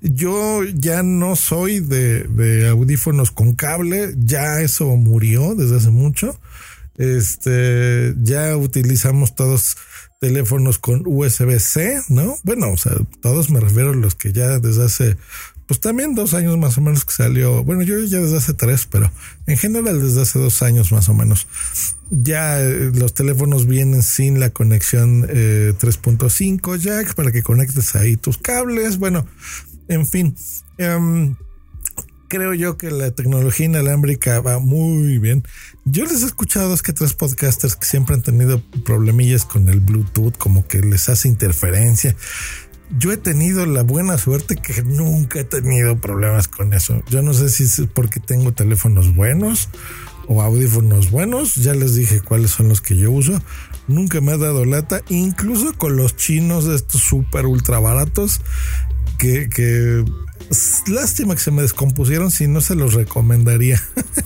Yo 0.01 0.63
ya 0.63 1.03
no 1.03 1.35
soy 1.35 1.79
de, 1.79 2.23
de 2.25 2.67
audífonos 2.69 3.31
con 3.31 3.53
cable, 3.53 4.13
ya 4.17 4.61
eso 4.61 4.85
murió 4.97 5.55
desde 5.55 5.77
hace 5.77 5.89
mucho. 5.89 6.39
Este, 6.97 8.13
ya 8.21 8.55
utilizamos 8.57 9.35
todos 9.35 9.77
teléfonos 10.21 10.77
con 10.77 11.01
USB-C, 11.03 12.03
¿no? 12.09 12.37
Bueno, 12.43 12.71
o 12.71 12.77
sea, 12.77 12.93
todos 13.21 13.49
me 13.49 13.59
refiero 13.59 13.89
a 13.89 13.95
los 13.95 14.13
que 14.13 14.31
ya 14.31 14.59
desde 14.59 14.85
hace, 14.85 15.17
pues 15.65 15.79
también 15.79 16.13
dos 16.13 16.35
años 16.35 16.59
más 16.59 16.77
o 16.77 16.81
menos 16.81 17.05
que 17.05 17.13
salió, 17.13 17.63
bueno, 17.63 17.81
yo 17.81 17.99
ya 18.01 18.19
desde 18.19 18.37
hace 18.37 18.53
tres, 18.53 18.85
pero 18.85 19.11
en 19.47 19.57
general 19.57 19.99
desde 19.99 20.21
hace 20.21 20.37
dos 20.37 20.61
años 20.61 20.91
más 20.91 21.09
o 21.09 21.15
menos. 21.15 21.47
Ya 22.11 22.61
eh, 22.61 22.91
los 22.93 23.15
teléfonos 23.15 23.65
vienen 23.65 24.03
sin 24.03 24.39
la 24.39 24.51
conexión 24.51 25.23
3.5 25.23 26.75
eh, 26.75 26.79
jack 26.79 27.15
para 27.15 27.31
que 27.31 27.41
conectes 27.41 27.95
ahí 27.95 28.15
tus 28.15 28.37
cables, 28.37 28.99
bueno, 28.99 29.25
en 29.87 30.05
fin. 30.05 30.35
Em, 30.77 31.35
creo 32.31 32.53
yo 32.53 32.77
que 32.77 32.89
la 32.91 33.11
tecnología 33.11 33.65
inalámbrica 33.65 34.39
va 34.39 34.57
muy 34.59 35.17
bien. 35.17 35.43
Yo 35.83 36.05
les 36.05 36.23
he 36.23 36.27
escuchado 36.27 36.69
dos 36.69 36.81
que 36.81 36.93
tres 36.93 37.13
podcasters 37.13 37.75
que 37.75 37.85
siempre 37.85 38.15
han 38.15 38.21
tenido 38.21 38.63
problemillas 38.85 39.43
con 39.43 39.67
el 39.67 39.81
Bluetooth, 39.81 40.37
como 40.37 40.65
que 40.65 40.79
les 40.79 41.09
hace 41.09 41.27
interferencia. 41.27 42.15
Yo 42.97 43.11
he 43.11 43.17
tenido 43.17 43.65
la 43.65 43.83
buena 43.83 44.17
suerte 44.17 44.55
que 44.55 44.81
nunca 44.81 45.41
he 45.41 45.43
tenido 45.43 45.97
problemas 45.99 46.47
con 46.47 46.73
eso. 46.73 47.03
Yo 47.09 47.21
no 47.21 47.33
sé 47.33 47.49
si 47.49 47.63
es 47.63 47.81
porque 47.93 48.21
tengo 48.21 48.53
teléfonos 48.53 49.13
buenos 49.13 49.67
o 50.29 50.41
audífonos 50.41 51.11
buenos. 51.11 51.55
Ya 51.55 51.73
les 51.73 51.95
dije 51.95 52.21
cuáles 52.21 52.51
son 52.51 52.69
los 52.69 52.79
que 52.79 52.95
yo 52.95 53.11
uso. 53.11 53.43
Nunca 53.89 54.21
me 54.21 54.31
ha 54.31 54.37
dado 54.37 54.63
lata, 54.63 55.01
incluso 55.09 55.77
con 55.77 55.97
los 55.97 56.15
chinos 56.15 56.63
de 56.63 56.77
estos 56.77 57.01
súper 57.01 57.45
ultra 57.45 57.79
baratos 57.79 58.39
que, 59.17 59.49
que 59.49 60.05
lástima 60.87 61.35
que 61.35 61.41
se 61.41 61.51
me 61.51 61.61
descompusieron, 61.61 62.31
si 62.31 62.47
no 62.47 62.61
se 62.61 62.75
los 62.75 62.93
recomendaría. 62.93 63.81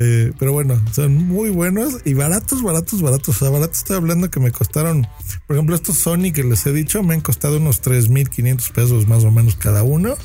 Eh, 0.00 0.32
pero 0.40 0.52
bueno, 0.52 0.82
son 0.92 1.14
muy 1.14 1.50
buenos 1.50 1.98
y 2.04 2.14
baratos, 2.14 2.64
baratos, 2.64 3.00
baratos. 3.00 3.28
O 3.28 3.38
sea, 3.38 3.50
baratos 3.50 3.78
estoy 3.78 3.96
hablando 3.96 4.28
que 4.28 4.40
me 4.40 4.50
costaron, 4.50 5.06
por 5.46 5.54
ejemplo, 5.54 5.76
estos 5.76 5.98
Sony 5.98 6.32
que 6.34 6.42
les 6.42 6.66
he 6.66 6.72
dicho, 6.72 7.04
me 7.04 7.14
han 7.14 7.20
costado 7.20 7.58
unos 7.58 7.80
3.500 7.80 8.72
pesos 8.72 9.06
más 9.06 9.22
o 9.22 9.30
menos 9.30 9.54
cada 9.54 9.84
uno. 9.84 10.16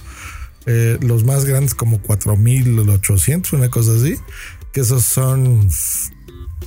Eh, 0.66 0.98
los 1.02 1.24
más 1.24 1.46
grandes 1.46 1.76
como 1.76 2.02
4.800, 2.02 3.54
una 3.54 3.70
cosa 3.70 3.94
así. 3.94 4.16
Que 4.74 4.82
esos 4.82 5.04
son 5.04 5.70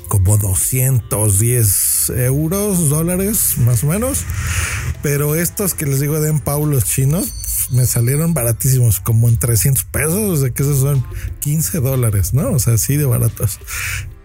como 0.08 0.38
210 0.38 2.10
euros, 2.10 2.88
dólares, 2.88 3.56
más 3.58 3.82
o 3.82 3.88
menos. 3.88 4.24
Pero 5.02 5.34
estos 5.34 5.74
que 5.74 5.86
les 5.86 6.00
digo 6.00 6.20
de 6.20 6.30
en 6.30 6.38
Paulos 6.38 6.84
chinos, 6.84 7.32
me 7.72 7.86
salieron 7.86 8.34
baratísimos, 8.34 9.00
como 9.00 9.28
en 9.28 9.38
300 9.38 9.84
pesos, 9.84 10.14
o 10.14 10.36
sea 10.36 10.50
que 10.50 10.62
esos 10.62 10.80
son 10.80 11.04
15 11.40 11.80
dólares, 11.80 12.34
¿no? 12.34 12.50
O 12.52 12.58
sea, 12.58 12.74
así 12.74 12.96
de 12.96 13.04
baratos. 13.04 13.58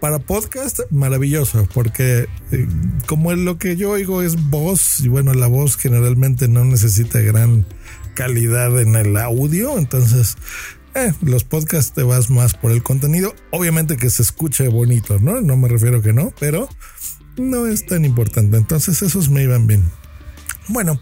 Para 0.00 0.20
podcast, 0.20 0.80
maravilloso, 0.90 1.66
porque 1.74 2.28
eh, 2.52 2.68
como 3.06 3.32
lo 3.32 3.58
que 3.58 3.76
yo 3.76 3.90
oigo 3.90 4.22
es 4.22 4.50
voz, 4.50 5.00
y 5.00 5.08
bueno, 5.08 5.34
la 5.34 5.48
voz 5.48 5.76
generalmente 5.76 6.46
no 6.46 6.64
necesita 6.64 7.20
gran 7.20 7.66
calidad 8.14 8.80
en 8.80 8.94
el 8.94 9.16
audio, 9.16 9.78
entonces 9.78 10.36
eh, 10.94 11.12
los 11.22 11.44
podcasts 11.44 11.92
te 11.92 12.02
vas 12.02 12.30
más 12.30 12.54
por 12.54 12.70
el 12.70 12.82
contenido, 12.82 13.34
obviamente 13.50 13.96
que 13.96 14.10
se 14.10 14.22
escuche 14.22 14.68
bonito, 14.68 15.18
¿no? 15.18 15.40
No 15.40 15.56
me 15.56 15.68
refiero 15.68 16.02
que 16.02 16.12
no, 16.12 16.32
pero 16.38 16.68
no 17.36 17.66
es 17.66 17.86
tan 17.86 18.04
importante, 18.04 18.56
entonces 18.56 19.02
esos 19.02 19.30
me 19.30 19.42
iban 19.42 19.66
bien. 19.66 19.84
Bueno, 20.68 21.00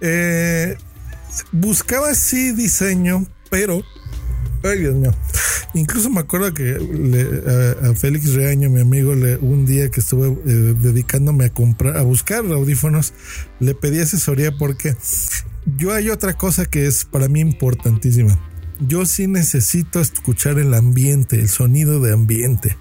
eh, 0.00 0.76
buscaba 1.52 2.10
así 2.10 2.52
diseño, 2.52 3.26
pero 3.50 3.82
Ay, 4.62 4.80
Dios 4.80 4.94
mío. 4.94 5.14
Incluso 5.72 6.10
me 6.10 6.20
acuerdo 6.20 6.52
que 6.52 6.76
a, 7.82 7.94
Félix 7.94 8.34
Reaño, 8.34 8.68
mi 8.68 8.80
amigo, 8.80 9.14
le, 9.14 9.36
un 9.36 9.64
día 9.64 9.90
que 9.90 10.00
estuve 10.00 10.28
eh, 10.28 10.74
dedicándome 10.78 11.46
a 11.46 11.50
comprar, 11.50 11.96
a 11.96 12.02
buscar 12.02 12.44
audífonos, 12.44 13.14
le 13.58 13.74
pedí 13.74 14.00
asesoría 14.00 14.52
porque 14.56 14.96
yo 15.78 15.94
hay 15.94 16.10
otra 16.10 16.34
cosa 16.34 16.66
que 16.66 16.86
es 16.86 17.04
para 17.04 17.28
mí 17.28 17.40
importantísima. 17.40 18.38
Yo 18.80 19.06
sí 19.06 19.26
necesito 19.26 20.00
escuchar 20.00 20.58
el 20.58 20.74
ambiente, 20.74 21.38
el 21.38 21.48
sonido 21.48 22.00
de 22.00 22.12
ambiente 22.12 22.76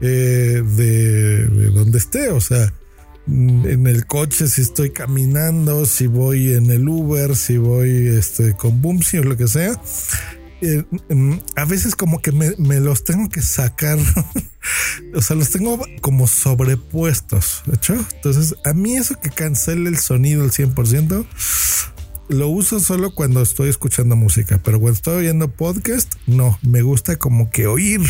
eh, 0.00 0.62
de 0.64 1.46
donde 1.70 1.98
esté. 1.98 2.30
O 2.30 2.40
sea, 2.40 2.72
en 3.26 3.86
el 3.86 4.06
coche, 4.06 4.48
si 4.48 4.62
estoy 4.62 4.90
caminando, 4.90 5.86
si 5.86 6.06
voy 6.06 6.54
en 6.54 6.70
el 6.70 6.88
Uber, 6.88 7.36
si 7.36 7.56
voy 7.58 8.08
este, 8.08 8.54
con 8.54 8.82
Boomsy 8.82 9.18
o 9.18 9.24
lo 9.24 9.36
que 9.36 9.48
sea. 9.48 9.80
Eh, 10.60 10.84
mm, 11.08 11.34
a 11.56 11.64
veces 11.64 11.96
como 11.96 12.20
que 12.22 12.30
me, 12.30 12.80
los 12.80 13.02
tengo 13.02 13.28
que 13.28 13.42
sacar, 13.42 13.98
o 15.14 15.20
sea, 15.20 15.34
los 15.34 15.50
tengo 15.50 15.84
como 16.00 16.28
sobrepuestos, 16.28 17.62
¿hecho? 17.72 17.94
Entonces, 18.14 18.54
a 18.64 18.72
mí 18.72 18.96
eso 18.96 19.18
que 19.20 19.30
cancele 19.30 19.88
el 19.88 19.98
sonido 19.98 20.44
al 20.44 20.52
100%, 20.52 21.26
lo 22.28 22.48
uso 22.48 22.78
solo 22.78 23.12
cuando 23.12 23.42
estoy 23.42 23.70
escuchando 23.70 24.14
música, 24.14 24.60
pero 24.62 24.78
cuando 24.78 24.96
estoy 24.96 25.16
oyendo 25.16 25.50
podcast, 25.50 26.14
no, 26.28 26.58
me 26.62 26.82
gusta 26.82 27.16
como 27.16 27.50
que 27.50 27.66
oír 27.66 28.00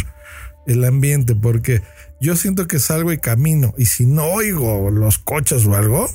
el 0.66 0.84
ambiente, 0.84 1.34
porque 1.34 1.82
yo 2.22 2.36
siento 2.36 2.68
que 2.68 2.78
salgo 2.78 3.12
y 3.12 3.18
camino, 3.18 3.74
y 3.76 3.86
si 3.86 4.06
no 4.06 4.24
oigo 4.26 4.90
los 4.92 5.18
coches 5.18 5.66
o 5.66 5.74
algo, 5.74 6.08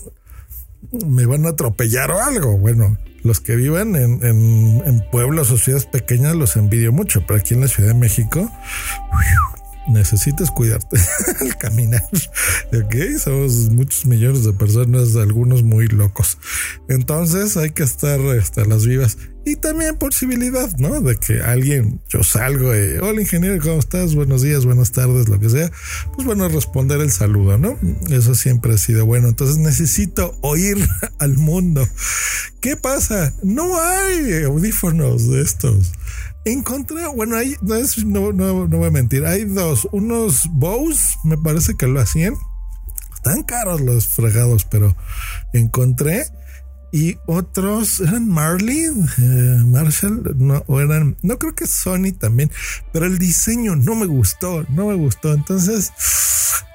me 1.06 1.26
van 1.26 1.46
a 1.46 1.50
atropellar 1.50 2.12
o 2.12 2.24
algo. 2.24 2.58
Bueno, 2.58 2.98
los 3.24 3.42
que 3.42 3.58
vivan 3.58 3.96
en, 3.98 4.24
en 4.24 5.04
pueblos 5.12 5.52
o 5.52 5.58
ciudades 5.58 5.86
pequeñas 5.86 6.34
los 6.34 6.56
envidio 6.56 6.94
mucho, 6.94 7.26
pero 7.28 7.40
aquí 7.40 7.56
en 7.56 7.62
la 7.62 7.68
Ciudad 7.68 7.90
de 7.90 8.00
México, 8.00 8.50
necesitas 9.88 10.52
cuidarte 10.52 10.98
al 11.42 11.58
caminar. 11.58 12.04
Ok, 12.74 12.96
somos 13.20 13.70
muchos 13.70 14.06
millones 14.06 14.44
de 14.44 14.54
personas, 14.54 15.16
algunos 15.16 15.64
muy 15.64 15.88
locos. 15.88 16.38
Entonces 16.88 17.58
hay 17.58 17.72
que 17.72 17.84
estar 17.84 18.20
hasta 18.22 18.66
las 18.66 18.86
vivas. 18.86 19.18
Y 19.48 19.56
también 19.56 19.96
posibilidad, 19.96 20.70
¿no? 20.78 21.00
De 21.00 21.16
que 21.16 21.40
alguien, 21.40 22.02
yo 22.10 22.22
salgo 22.22 22.76
y, 22.76 22.98
hola 22.98 23.22
ingeniero, 23.22 23.58
¿cómo 23.64 23.80
estás? 23.80 24.14
Buenos 24.14 24.42
días, 24.42 24.66
buenas 24.66 24.92
tardes, 24.92 25.30
lo 25.30 25.40
que 25.40 25.50
sea. 25.50 25.72
Pues 26.14 26.28
bueno, 26.28 26.50
responder 26.50 27.00
el 27.00 27.12
saludo, 27.12 27.58
¿no? 27.58 27.80
Eso 28.10 28.36
siempre 28.36 28.74
ha 28.74 28.78
sido 28.78 29.06
bueno. 29.06 29.30
Entonces 29.30 29.56
necesito 29.56 30.38
oír 30.42 30.78
al 31.20 31.38
mundo. 31.38 31.88
¿Qué 32.60 32.76
pasa? 32.76 33.34
No 33.42 33.80
hay 33.80 34.44
audífonos 34.44 35.30
de 35.30 35.42
estos. 35.44 35.94
Encontré, 36.44 37.08
bueno, 37.08 37.38
hay, 37.38 37.56
no, 38.06 38.34
no, 38.34 38.68
no 38.68 38.78
voy 38.78 38.88
a 38.88 38.92
mentir, 38.92 39.26
hay 39.26 39.46
dos, 39.46 39.88
unos 39.94 40.42
bows, 40.52 41.20
me 41.24 41.38
parece 41.38 41.76
que 41.76 41.88
lo 41.88 42.02
hacían. 42.02 42.34
Están 43.16 43.44
caros 43.44 43.80
los 43.80 44.08
fregados, 44.08 44.66
pero 44.66 44.94
encontré 45.54 46.26
y 46.92 47.18
otros 47.26 48.00
eran 48.00 48.28
Marley, 48.28 48.86
eh, 48.86 49.62
Marshall, 49.66 50.36
no, 50.38 50.64
o 50.68 50.80
eran, 50.80 51.18
no 51.22 51.38
creo 51.38 51.56
que 51.56 51.68
Sony 51.68 52.14
también, 52.18 52.52
pero 52.94 53.06
el 53.06 53.18
diseño 53.20 53.76
no 53.76 53.96
me 53.96 54.06
gustó, 54.06 54.66
no 54.70 54.88
me 54.88 54.96
gustó. 54.96 55.34
Entonces 55.34 55.92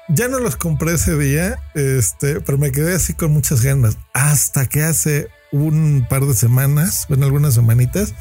ya 0.09 0.27
no 0.27 0.39
los 0.39 0.55
compré 0.55 0.93
ese 0.93 1.17
día, 1.17 1.57
este, 1.73 2.41
pero 2.41 2.57
me 2.57 2.71
quedé 2.71 2.95
así 2.95 3.13
con 3.13 3.31
muchas 3.31 3.61
ganas 3.61 3.97
hasta 4.13 4.65
que 4.65 4.83
hace 4.83 5.29
un 5.51 6.05
par 6.09 6.25
de 6.25 6.33
semanas, 6.33 7.05
bueno, 7.09 7.25
algunas 7.25 7.53
semanitas, 7.53 8.13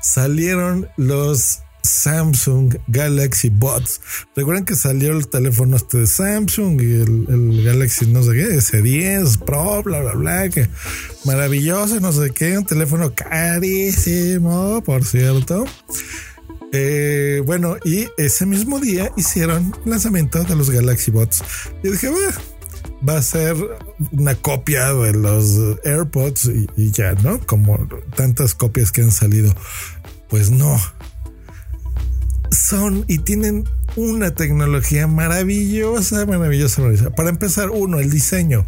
salieron 0.00 0.88
los 0.96 1.63
Samsung 1.84 2.76
Galaxy 2.88 3.50
Bots. 3.50 4.00
Recuerden 4.34 4.64
que 4.64 4.74
salió 4.74 5.12
el 5.12 5.28
teléfono 5.28 5.76
este 5.76 5.98
de 5.98 6.06
Samsung 6.06 6.80
y 6.80 6.92
el, 6.92 7.64
Galaxy 7.64 8.06
no 8.06 8.22
sé 8.22 8.32
qué, 8.32 8.48
S10 8.56 9.38
Pro, 9.44 9.82
bla, 9.82 10.00
bla, 10.00 10.14
bla, 10.14 10.48
que 10.48 10.68
maravilloso, 11.24 12.00
no 12.00 12.12
sé 12.12 12.30
qué, 12.30 12.58
un 12.58 12.64
teléfono 12.64 13.14
carísimo, 13.14 14.82
por 14.82 15.04
cierto. 15.04 15.64
Eh, 16.72 17.42
bueno, 17.46 17.76
y 17.84 18.08
ese 18.16 18.46
mismo 18.46 18.80
día 18.80 19.12
hicieron 19.16 19.76
lanzamiento 19.84 20.42
de 20.42 20.56
los 20.56 20.70
Galaxy 20.70 21.10
Bots. 21.10 21.44
Y 21.82 21.90
dije, 21.90 22.08
va 23.08 23.18
a 23.18 23.22
ser 23.22 23.56
una 24.10 24.34
copia 24.34 24.92
de 24.92 25.12
los 25.12 25.56
AirPods 25.84 26.50
y 26.76 26.90
ya, 26.90 27.12
¿no? 27.12 27.38
Como 27.46 27.86
tantas 28.16 28.54
copias 28.54 28.90
que 28.90 29.02
han 29.02 29.12
salido. 29.12 29.54
Pues 30.28 30.50
no, 30.50 30.80
son 32.64 33.04
y 33.08 33.18
tienen 33.18 33.64
una 33.96 34.34
tecnología 34.34 35.06
maravillosa, 35.06 36.24
maravillosa, 36.26 36.80
maravillosa. 36.80 37.10
Para 37.10 37.28
empezar, 37.28 37.70
uno, 37.70 38.00
el 38.00 38.10
diseño. 38.10 38.64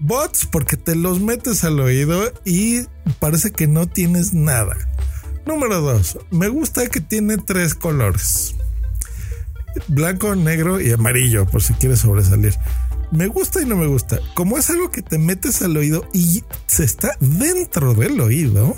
Bots, 0.00 0.46
porque 0.46 0.76
te 0.76 0.94
los 0.94 1.20
metes 1.20 1.64
al 1.64 1.80
oído 1.80 2.32
y 2.44 2.82
parece 3.18 3.50
que 3.50 3.66
no 3.66 3.88
tienes 3.88 4.34
nada. 4.34 4.76
Número 5.46 5.80
dos, 5.80 6.18
me 6.30 6.48
gusta 6.48 6.86
que 6.86 7.00
tiene 7.00 7.38
tres 7.38 7.74
colores. 7.74 8.54
Blanco, 9.88 10.36
negro 10.36 10.80
y 10.80 10.92
amarillo, 10.92 11.46
por 11.46 11.62
si 11.62 11.72
quieres 11.74 12.00
sobresalir. 12.00 12.54
Me 13.10 13.26
gusta 13.26 13.60
y 13.60 13.66
no 13.66 13.76
me 13.76 13.86
gusta. 13.86 14.20
Como 14.34 14.58
es 14.58 14.70
algo 14.70 14.90
que 14.90 15.02
te 15.02 15.18
metes 15.18 15.62
al 15.62 15.76
oído 15.76 16.06
y 16.12 16.44
se 16.66 16.84
está 16.84 17.16
dentro 17.20 17.94
del 17.94 18.20
oído, 18.20 18.76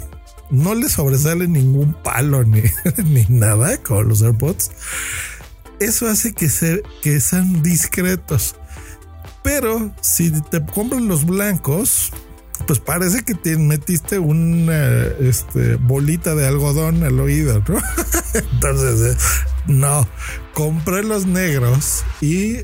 no 0.50 0.75
le 0.75 0.88
sobresale 0.88 1.49
ningún 1.49 1.95
palo 1.95 2.45
ni, 2.45 2.62
ni 3.04 3.25
nada 3.28 3.76
con 3.78 4.09
los 4.09 4.23
AirPods. 4.23 4.71
Eso 5.78 6.09
hace 6.09 6.33
que, 6.35 6.49
se, 6.49 6.83
que 7.02 7.21
sean 7.21 7.62
discretos. 7.62 8.57
Pero 9.42 9.92
si 10.02 10.30
te 10.30 10.64
compran 10.64 11.09
los 11.09 11.25
blancos, 11.25 12.12
pues 12.66 12.78
parece 12.78 13.25
que 13.25 13.35
te 13.35 13.57
metiste 13.57 14.19
una 14.19 15.02
este, 15.21 15.76
bolita 15.76 16.35
de 16.35 16.47
algodón 16.47 17.02
al 17.02 17.19
oído, 17.19 17.62
¿no? 17.66 17.78
Entonces, 18.35 19.14
eh, 19.14 19.19
no, 19.66 20.07
compré 20.52 21.02
los 21.02 21.26
negros 21.26 22.04
y 22.21 22.59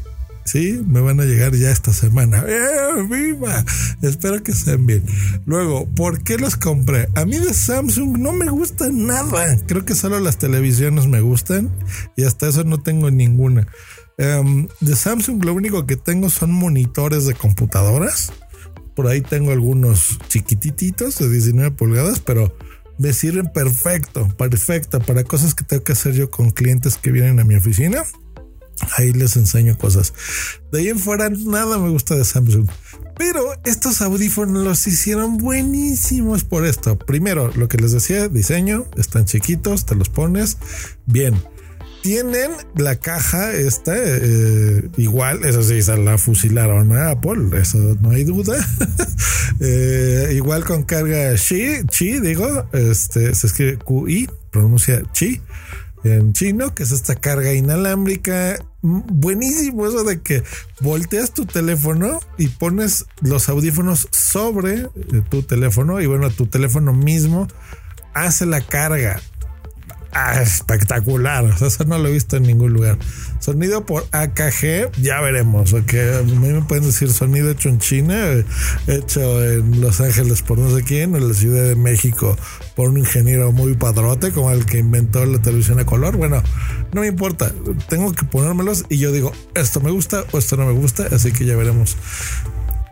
Sí, 0.46 0.80
me 0.86 1.00
van 1.00 1.18
a 1.18 1.24
llegar 1.24 1.54
ya 1.56 1.72
esta 1.72 1.92
semana. 1.92 2.44
¡Eh, 2.48 3.02
¡Viva! 3.10 3.64
Espero 4.00 4.42
que 4.44 4.52
sean 4.52 4.86
bien. 4.86 5.04
Luego, 5.44 5.86
¿por 5.86 6.22
qué 6.22 6.38
los 6.38 6.56
compré? 6.56 7.08
A 7.16 7.24
mí 7.24 7.36
de 7.36 7.52
Samsung 7.52 8.16
no 8.18 8.32
me 8.32 8.48
gusta 8.48 8.88
nada. 8.92 9.58
Creo 9.66 9.84
que 9.84 9.96
solo 9.96 10.20
las 10.20 10.38
televisiones 10.38 11.08
me 11.08 11.20
gustan 11.20 11.68
y 12.16 12.22
hasta 12.22 12.48
eso 12.48 12.62
no 12.62 12.80
tengo 12.80 13.10
ninguna. 13.10 13.66
Em, 14.18 14.68
de 14.80 14.94
Samsung 14.94 15.44
lo 15.44 15.52
único 15.52 15.84
que 15.84 15.96
tengo 15.96 16.30
son 16.30 16.52
monitores 16.52 17.26
de 17.26 17.34
computadoras. 17.34 18.32
Por 18.94 19.08
ahí 19.08 19.22
tengo 19.22 19.50
algunos 19.50 20.18
chiquititos 20.28 21.18
de 21.18 21.28
19 21.28 21.72
pulgadas, 21.72 22.20
pero 22.20 22.56
me 22.98 23.12
sirven 23.12 23.52
perfecto, 23.52 24.28
perfecto 24.38 25.00
para 25.00 25.24
cosas 25.24 25.54
que 25.54 25.64
tengo 25.64 25.82
que 25.82 25.92
hacer 25.92 26.14
yo 26.14 26.30
con 26.30 26.50
clientes 26.52 26.96
que 26.96 27.10
vienen 27.10 27.40
a 27.40 27.44
mi 27.44 27.56
oficina 27.56 28.04
Ahí 28.97 29.12
les 29.12 29.37
enseño 29.37 29.76
cosas. 29.78 30.12
De 30.73 30.80
ahí 30.80 30.88
en 30.88 30.99
fuera, 30.99 31.28
nada 31.30 31.78
me 31.78 31.88
gusta 31.88 32.14
de 32.14 32.25
Samsung. 32.25 32.68
Pero 33.18 33.54
estos 33.64 34.02
audífonos 34.02 34.62
los 34.62 34.87
hicieron 34.87 35.39
buenísimos 35.39 36.45
por 36.45 36.67
esto. 36.67 36.99
Primero, 36.99 37.50
lo 37.56 37.69
que 37.69 37.78
les 37.78 37.93
decía, 37.93 38.28
diseño, 38.28 38.86
están 38.97 39.25
chiquitos, 39.25 39.86
te 39.86 39.95
los 39.95 40.10
pones 40.10 40.58
bien. 41.06 41.34
Tienen 42.02 42.52
la 42.76 42.97
caja 42.97 43.52
esta, 43.52 43.95
eh, 43.97 44.89
igual, 44.97 45.45
eso 45.45 45.62
sí, 45.62 45.82
se 45.82 45.97
la 45.97 46.19
fusilaron 46.19 46.97
a 46.97 47.10
Apple, 47.10 47.58
eso 47.60 47.97
no 48.00 48.10
hay 48.10 48.25
duda. 48.25 48.56
Eh, 49.58 50.32
igual 50.34 50.65
con 50.65 50.82
carga 50.82 51.34
Qi, 51.34 51.86
Qi, 51.86 52.21
digo, 52.21 52.69
este 52.73 53.34
se 53.34 53.47
escribe 53.47 53.78
QI, 53.78 54.28
pronuncia 54.50 55.02
Qi 55.15 55.41
en 56.14 56.32
chino, 56.32 56.75
que 56.75 56.82
es 56.82 56.92
esta 56.92 57.14
carga 57.14 57.52
inalámbrica. 57.52 58.58
Buenísimo 58.82 59.86
eso 59.86 60.04
de 60.04 60.21
que 60.21 60.42
volteas 60.80 61.32
tu 61.32 61.47
teléfono 61.47 62.21
y 62.38 62.49
pones 62.49 63.06
los 63.21 63.49
audífonos 63.49 64.08
sobre 64.12 64.75
eh, 64.82 64.88
tu 65.28 65.42
teléfono 65.42 66.00
y 66.00 66.06
bueno, 66.06 66.30
tu 66.30 66.47
teléfono 66.47 66.92
mismo 66.92 67.49
hace 68.14 68.47
la 68.47 68.60
carga. 68.60 69.21
Ah, 70.18 70.40
espectacular. 70.40 71.44
eso 71.44 71.84
no 71.84 71.98
lo 71.98 72.08
he 72.08 72.12
visto 72.12 72.38
en 72.38 72.44
ningún 72.44 72.72
lugar. 72.72 72.96
Sonido 73.38 73.84
por 73.84 74.06
AKG, 74.12 74.90
ya 75.02 75.20
veremos. 75.20 75.74
Que 75.86 76.16
a 76.16 76.22
mí 76.22 76.48
me 76.48 76.62
pueden 76.62 76.84
decir 76.84 77.12
sonido 77.12 77.50
hecho 77.50 77.68
en 77.68 77.80
China, 77.80 78.16
hecho 78.86 79.44
en 79.44 79.82
Los 79.82 80.00
Ángeles 80.00 80.40
por 80.40 80.56
no 80.56 80.74
sé 80.74 80.84
quién, 80.84 81.14
en 81.16 81.28
la 81.28 81.34
Ciudad 81.34 81.64
de 81.64 81.76
México 81.76 82.34
por 82.74 82.88
un 82.88 82.96
ingeniero 82.96 83.52
muy 83.52 83.74
padrote 83.74 84.32
como 84.32 84.50
el 84.50 84.64
que 84.64 84.78
inventó 84.78 85.26
la 85.26 85.42
televisión 85.42 85.80
a 85.80 85.84
color. 85.84 86.16
Bueno, 86.16 86.42
no 86.94 87.02
me 87.02 87.08
importa. 87.08 87.52
Tengo 87.90 88.10
que 88.14 88.24
ponérmelos 88.24 88.86
y 88.88 88.96
yo 88.96 89.12
digo, 89.12 89.32
esto 89.54 89.80
me 89.82 89.90
gusta 89.90 90.24
o 90.32 90.38
esto 90.38 90.56
no 90.56 90.64
me 90.64 90.72
gusta. 90.72 91.08
Así 91.12 91.30
que 91.30 91.44
ya 91.44 91.56
veremos 91.56 91.94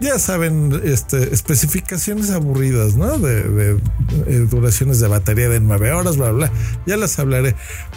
ya 0.04 0.18
saben, 0.18 0.80
este, 0.84 1.32
especificaciones 1.34 2.30
aburridas, 2.30 2.94
¿no? 2.94 3.18
De, 3.18 3.78
eh, 4.26 4.46
duraciones 4.50 5.00
de 5.00 5.08
batería 5.08 5.48
de 5.48 5.60
nueve 5.60 5.92
horas, 5.92 6.16
bla, 6.16 6.30
bla, 6.30 6.52
Ya 6.86 6.96
las 6.96 7.18
hablaré. 7.18 7.56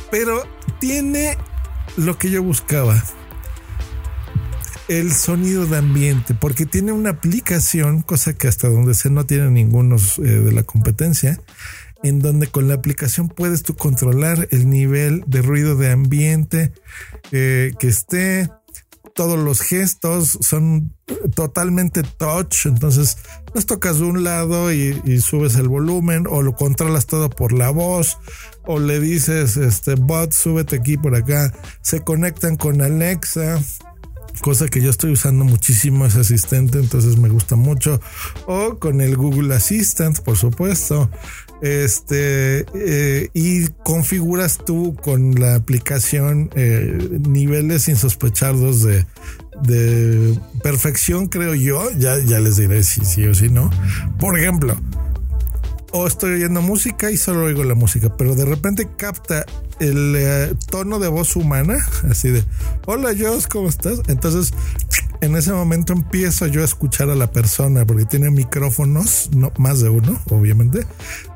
Pero 0.09 0.43
tiene 0.79 1.37
lo 1.97 2.17
que 2.17 2.29
yo 2.29 2.41
buscaba. 2.41 3.03
El 4.87 5.11
sonido 5.11 5.65
de 5.65 5.77
ambiente, 5.77 6.33
porque 6.33 6.65
tiene 6.65 6.93
una 6.93 7.09
aplicación, 7.09 8.01
cosa 8.03 8.33
que 8.33 8.47
hasta 8.47 8.69
donde 8.69 8.93
sé 8.93 9.09
no 9.09 9.25
tiene 9.25 9.51
ninguno 9.51 9.97
eh, 9.97 10.21
de 10.21 10.51
la 10.53 10.63
competencia, 10.63 11.41
en 12.03 12.19
donde 12.19 12.47
con 12.47 12.69
la 12.69 12.75
aplicación 12.75 13.27
puedes 13.27 13.63
tú 13.63 13.75
controlar 13.75 14.47
el 14.51 14.69
nivel 14.69 15.25
de 15.27 15.41
ruido 15.41 15.75
de 15.75 15.91
ambiente 15.91 16.71
eh, 17.31 17.73
que 17.79 17.87
esté, 17.87 18.49
todos 19.17 19.39
los 19.39 19.61
gestos 19.61 20.37
son 20.41 20.93
totalmente 21.33 22.03
touch, 22.03 22.67
entonces 22.67 23.17
los 23.55 23.65
tocas 23.65 23.97
de 23.97 24.05
un 24.05 24.23
lado 24.23 24.71
y, 24.71 25.19
subes 25.21 25.55
el 25.55 25.67
volumen 25.67 26.27
o 26.29 26.43
lo 26.43 26.55
controlas 26.55 27.07
todo 27.07 27.27
por 27.29 27.51
la 27.51 27.71
voz 27.71 28.19
o 28.63 28.79
le 28.79 28.99
dices, 28.99 29.57
este 29.57 29.95
bot, 29.95 30.31
súbete 30.31 30.75
aquí 30.75 30.97
por 30.97 31.15
acá, 31.15 31.51
se 31.81 32.01
conectan 32.01 32.57
con 32.57 32.79
Alexa, 32.79 33.59
cosa 34.41 34.67
que 34.67 34.81
yo 34.81 34.91
estoy 34.91 35.13
usando 35.13 35.45
muchísimo 35.45 36.05
ese 36.05 36.19
asistente, 36.19 36.77
entonces 36.77 37.17
me 37.17 37.29
gusta 37.29 37.55
mucho. 37.55 37.99
O 38.45 38.77
con 38.77 39.01
el 39.01 39.17
Google 39.17 39.55
Assistant, 39.55 40.19
por 40.19 40.37
supuesto. 40.37 41.09
Este, 41.61 42.65
eh, 42.75 43.29
y 43.33 43.67
configuras 43.83 44.59
tú 44.63 44.95
con 44.95 45.35
la 45.35 45.55
aplicación 45.55 46.49
eh, 46.55 47.19
niveles 47.27 47.87
insospechados 47.87 48.83
de, 48.83 49.05
de 49.63 50.39
perfección, 50.61 51.27
creo 51.27 51.55
yo. 51.55 51.89
Ya, 51.97 52.19
ya 52.19 52.39
les 52.39 52.57
diré 52.57 52.83
si 52.83 53.05
sí 53.05 53.25
o 53.25 53.33
si 53.33 53.49
no. 53.49 53.71
Por 54.19 54.37
ejemplo, 54.37 54.77
o 55.91 56.05
estoy 56.05 56.33
oyendo 56.33 56.61
música 56.61 57.11
y 57.11 57.17
solo 57.17 57.45
oigo 57.45 57.63
la 57.63 57.75
música, 57.75 58.15
pero 58.17 58.35
de 58.35 58.45
repente 58.45 58.87
capta 58.97 59.45
el 59.79 60.15
eh, 60.15 60.53
tono 60.69 60.99
de 60.99 61.07
voz 61.07 61.35
humana, 61.35 61.77
así 62.09 62.29
de, 62.29 62.43
hola 62.85 63.11
Joss, 63.17 63.47
¿cómo 63.47 63.69
estás? 63.69 64.01
Entonces, 64.07 64.53
en 65.21 65.35
ese 65.35 65.51
momento 65.51 65.93
empiezo 65.93 66.47
yo 66.47 66.61
a 66.61 66.65
escuchar 66.65 67.09
a 67.09 67.15
la 67.15 67.31
persona, 67.31 67.85
porque 67.85 68.05
tiene 68.05 68.29
micrófonos, 68.31 69.29
no 69.35 69.51
más 69.57 69.81
de 69.81 69.89
uno, 69.89 70.19
obviamente, 70.29 70.85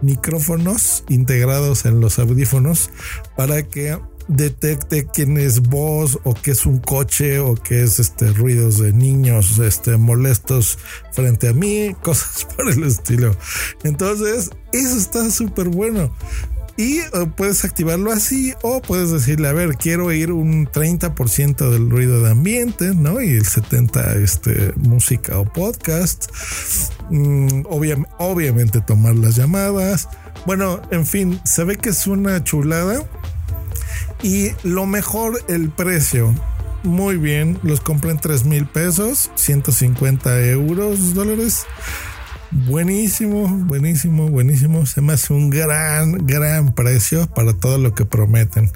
micrófonos 0.02 1.04
integrados 1.10 1.86
en 1.86 2.00
los 2.00 2.20
audífonos 2.20 2.90
para 3.36 3.64
que 3.64 3.98
detecte 4.28 5.08
quién 5.14 5.38
es 5.38 5.62
voz 5.62 6.20
o 6.24 6.34
qué 6.34 6.52
es 6.52 6.66
un 6.66 6.80
coche 6.80 7.40
o 7.40 7.56
qué 7.56 7.84
es 7.84 8.00
este 8.00 8.32
ruidos 8.32 8.78
de 8.78 8.94
niños 8.94 9.60
este 9.60 9.98
molestos 9.98 10.78
frente 11.12 11.50
a 11.50 11.54
mí, 11.54 11.96
cosas 12.02 12.48
por 12.56 12.70
el 12.70 12.84
estilo. 12.84 13.36
Entonces, 13.84 14.52
eso 14.72 14.98
está 14.98 15.30
súper 15.32 15.70
bueno. 15.70 16.14
Y 16.82 16.98
eh, 16.98 17.10
puedes 17.36 17.64
activarlo 17.64 18.12
así 18.12 18.56
o 18.64 18.82
puedes 18.82 19.12
decirle, 19.12 19.48
a 19.48 19.54
ver, 19.54 19.76
quiero 19.76 20.08
oír 20.08 20.32
un 20.32 20.66
30% 20.66 21.70
del 21.70 21.92
ruido 21.92 22.24
de 22.24 22.32
ambiente, 22.32 22.96
¿no? 22.96 23.22
Y 23.22 23.36
el 23.36 23.46
70% 23.46 24.16
este, 24.16 24.74
música 24.78 25.38
o 25.38 25.46
podcast. 25.46 26.32
Mm, 27.12 27.66
obviamente 27.68 28.82
tomar 28.82 29.14
las 29.14 29.36
llamadas. 29.36 30.10
Bueno, 30.48 30.82
en 30.90 31.06
fin, 31.06 31.40
se 31.46 31.66
ve 31.66 31.76
que 31.76 31.90
es 31.90 32.08
una 32.08 32.44
chulada. 32.44 33.04
Y 34.24 34.50
lo 34.64 34.88
mejor, 34.88 35.40
el 35.50 35.70
precio. 35.70 36.34
Muy 36.82 37.18
bien, 37.18 37.60
los 37.62 37.80
compré 37.80 38.10
en 38.10 38.18
3 38.18 38.46
mil 38.46 38.66
pesos, 38.66 39.30
150 39.36 40.48
euros, 40.48 41.14
dólares. 41.14 41.68
Buenísimo, 42.52 43.48
buenísimo, 43.48 44.28
buenísimo. 44.28 44.86
Se 44.86 45.02
me 45.02 45.14
hace 45.14 45.32
un 45.32 45.50
gran, 45.50 46.26
gran 46.28 46.76
precio 46.76 47.28
para 47.28 47.54
todo 47.54 47.78
lo 47.78 47.96
que 47.96 48.06
prometen. 48.06 48.70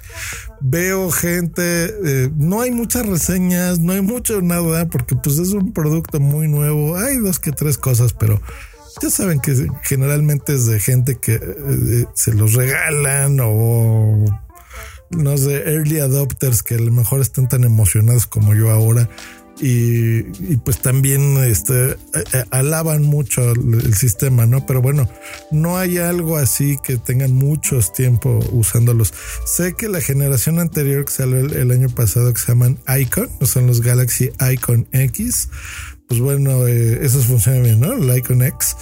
Veo 0.60 1.10
gente, 1.10 1.84
eh, 2.04 2.30
no 2.36 2.62
hay 2.62 2.70
muchas 2.70 3.06
reseñas, 3.06 3.78
no 3.78 3.92
hay 3.92 4.00
mucho 4.00 4.40
nada, 4.40 4.86
porque 4.86 5.14
pues 5.14 5.38
es 5.38 5.50
un 5.50 5.74
producto 5.74 6.20
muy 6.20 6.48
nuevo. 6.48 6.96
Hay 6.96 7.18
dos 7.18 7.38
que 7.38 7.52
tres 7.52 7.76
cosas, 7.76 8.14
pero 8.14 8.40
ya 9.02 9.10
saben 9.10 9.40
que 9.40 9.68
generalmente 9.82 10.54
es 10.54 10.64
de 10.64 10.80
gente 10.80 11.16
que 11.16 11.34
eh, 11.34 12.06
se 12.14 12.32
los 12.32 12.54
regalan 12.54 13.38
o 13.42 14.24
no 15.10 15.38
sé, 15.38 15.62
early 15.70 16.00
adopters 16.00 16.62
que 16.62 16.74
a 16.76 16.80
lo 16.80 16.90
mejor 16.92 17.20
están 17.20 17.48
tan 17.48 17.64
emocionados 17.64 18.26
como 18.26 18.54
yo 18.54 18.70
ahora 18.70 19.08
y, 19.58 20.22
pues 20.58 20.78
también 20.80 21.38
este, 21.38 21.96
alaban 22.50 23.02
mucho 23.02 23.52
el, 23.52 23.94
sistema, 23.94 24.46
¿no? 24.46 24.66
Pero 24.66 24.82
bueno, 24.82 25.08
no 25.50 25.78
hay 25.78 25.98
algo 25.98 26.36
así 26.36 26.78
que 26.82 26.98
tengan 26.98 27.32
muchos 27.32 27.92
tiempo 27.92 28.40
usándolos. 28.52 29.14
Sé 29.46 29.74
que 29.74 29.88
la 29.88 30.00
generación 30.00 30.58
anterior 30.58 31.04
que 31.04 31.12
salió 31.12 31.38
el, 31.38 31.70
año 31.70 31.88
pasado 31.88 32.32
que 32.32 32.40
se 32.40 32.48
llaman 32.48 32.78
Icon, 32.86 33.30
o 33.40 33.46
son 33.46 33.66
los 33.66 33.80
Galaxy 33.80 34.30
Icon 34.52 34.86
X, 34.92 35.48
pues 36.08 36.20
bueno, 36.20 36.66
eh, 36.66 37.04
esos 37.04 37.26
funcionan 37.26 37.62
bien, 37.62 37.80
¿no? 37.80 37.92
El 37.92 38.16
Icon 38.16 38.42
X. 38.42 38.76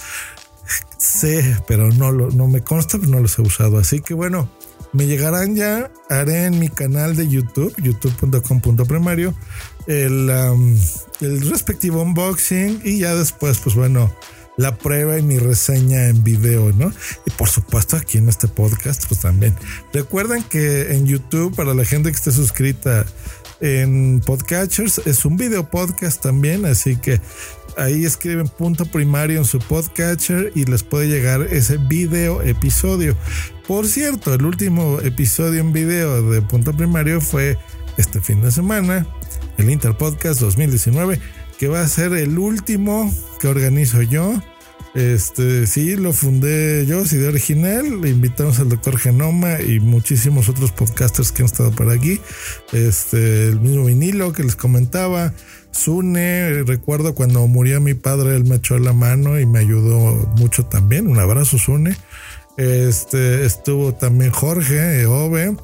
Sé, 0.97 1.57
pero 1.67 1.89
no, 1.89 2.11
lo, 2.11 2.31
no 2.31 2.47
me 2.47 2.61
consta, 2.61 2.97
pero 2.97 3.11
no 3.11 3.19
los 3.19 3.37
he 3.37 3.41
usado. 3.41 3.77
Así 3.77 4.01
que 4.01 4.13
bueno, 4.13 4.49
me 4.95 5.07
llegarán 5.07 5.55
ya, 5.55 5.91
haré 6.09 6.45
en 6.45 6.57
mi 6.57 6.69
canal 6.69 7.15
de 7.17 7.27
YouTube, 7.27 7.75
youtube.com.primario, 7.81 9.35
el, 9.87 10.29
el 11.21 11.49
respectivo 11.49 12.01
unboxing 12.01 12.81
y 12.83 12.99
ya 12.99 13.15
después, 13.15 13.59
pues 13.59 13.75
bueno, 13.75 14.11
la 14.57 14.75
prueba 14.77 15.17
y 15.17 15.21
mi 15.21 15.37
reseña 15.37 16.07
en 16.07 16.23
video, 16.23 16.71
¿no? 16.73 16.91
Y 17.25 17.31
por 17.31 17.49
supuesto 17.49 17.97
aquí 17.97 18.17
en 18.17 18.29
este 18.29 18.47
podcast, 18.47 19.05
pues 19.07 19.21
también. 19.21 19.55
Recuerden 19.93 20.43
que 20.43 20.93
en 20.93 21.05
YouTube, 21.05 21.55
para 21.55 21.73
la 21.73 21.85
gente 21.85 22.09
que 22.09 22.15
esté 22.15 22.31
suscrita 22.31 23.05
en 23.61 24.21
Podcatchers, 24.25 25.01
es 25.05 25.25
un 25.25 25.37
video 25.37 25.69
podcast 25.69 26.21
también, 26.21 26.65
así 26.65 26.97
que 26.97 27.19
ahí 27.77 28.05
escriben 28.05 28.47
punto 28.47 28.85
primario 28.85 29.37
en 29.37 29.45
su 29.45 29.59
podcatcher 29.59 30.51
y 30.55 30.65
les 30.65 30.83
puede 30.83 31.07
llegar 31.07 31.41
ese 31.41 31.77
video 31.77 32.41
episodio. 32.41 33.15
Por 33.67 33.87
cierto, 33.87 34.33
el 34.33 34.45
último 34.45 34.99
episodio 35.01 35.61
en 35.61 35.73
video 35.73 36.29
de 36.29 36.41
punto 36.41 36.75
primario 36.75 37.19
fue 37.19 37.57
este 37.97 38.21
fin 38.21 38.41
de 38.41 38.51
semana 38.51 39.07
el 39.57 39.69
Interpodcast 39.69 40.41
2019, 40.41 41.19
que 41.57 41.67
va 41.67 41.81
a 41.81 41.87
ser 41.87 42.13
el 42.13 42.37
último 42.37 43.13
que 43.39 43.47
organizo 43.47 44.01
yo. 44.01 44.33
Este, 44.93 45.67
sí, 45.67 45.97
lo 45.97 46.13
fundé 46.13 46.85
yo, 46.85 47.03
de 47.03 47.27
original. 47.27 47.85
Invitamos 48.07 48.59
al 48.59 48.69
doctor 48.69 48.97
Genoma 48.97 49.61
y 49.61 49.81
muchísimos 49.81 50.47
otros 50.47 50.71
podcasters 50.71 51.33
que 51.33 51.41
han 51.41 51.47
estado 51.47 51.71
por 51.71 51.89
aquí. 51.89 52.21
Este, 52.71 53.47
el 53.49 53.59
mismo 53.59 53.85
vinilo 53.85 54.31
que 54.31 54.43
les 54.43 54.55
comentaba. 54.55 55.33
Sune, 55.71 56.63
recuerdo 56.63 57.13
cuando 57.13 57.45
murió 57.47 57.81
mi 57.81 57.93
padre, 57.93 58.37
él 58.37 58.45
me 58.45 58.55
echó 58.55 58.79
la 58.79 58.93
mano 58.93 59.37
y 59.37 59.45
me 59.45 59.59
ayudó 59.59 60.31
mucho 60.37 60.65
también. 60.65 61.07
Un 61.07 61.19
abrazo, 61.19 61.57
Sune. 61.57 61.97
Este 62.57 63.45
estuvo 63.45 63.93
también 63.93 64.31
Jorge 64.31 65.05
Ove. 65.05 65.57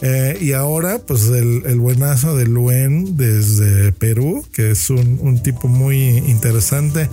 Eh, 0.00 0.38
y 0.40 0.52
ahora, 0.52 1.00
pues 1.00 1.26
el, 1.28 1.80
buenazo 1.80 2.36
de 2.36 2.46
Luen 2.46 3.16
desde 3.16 3.90
Perú, 3.92 4.46
que 4.52 4.70
es 4.70 4.90
un, 4.90 5.42
tipo 5.42 5.66
muy 5.66 6.18
interesante, 6.18 7.10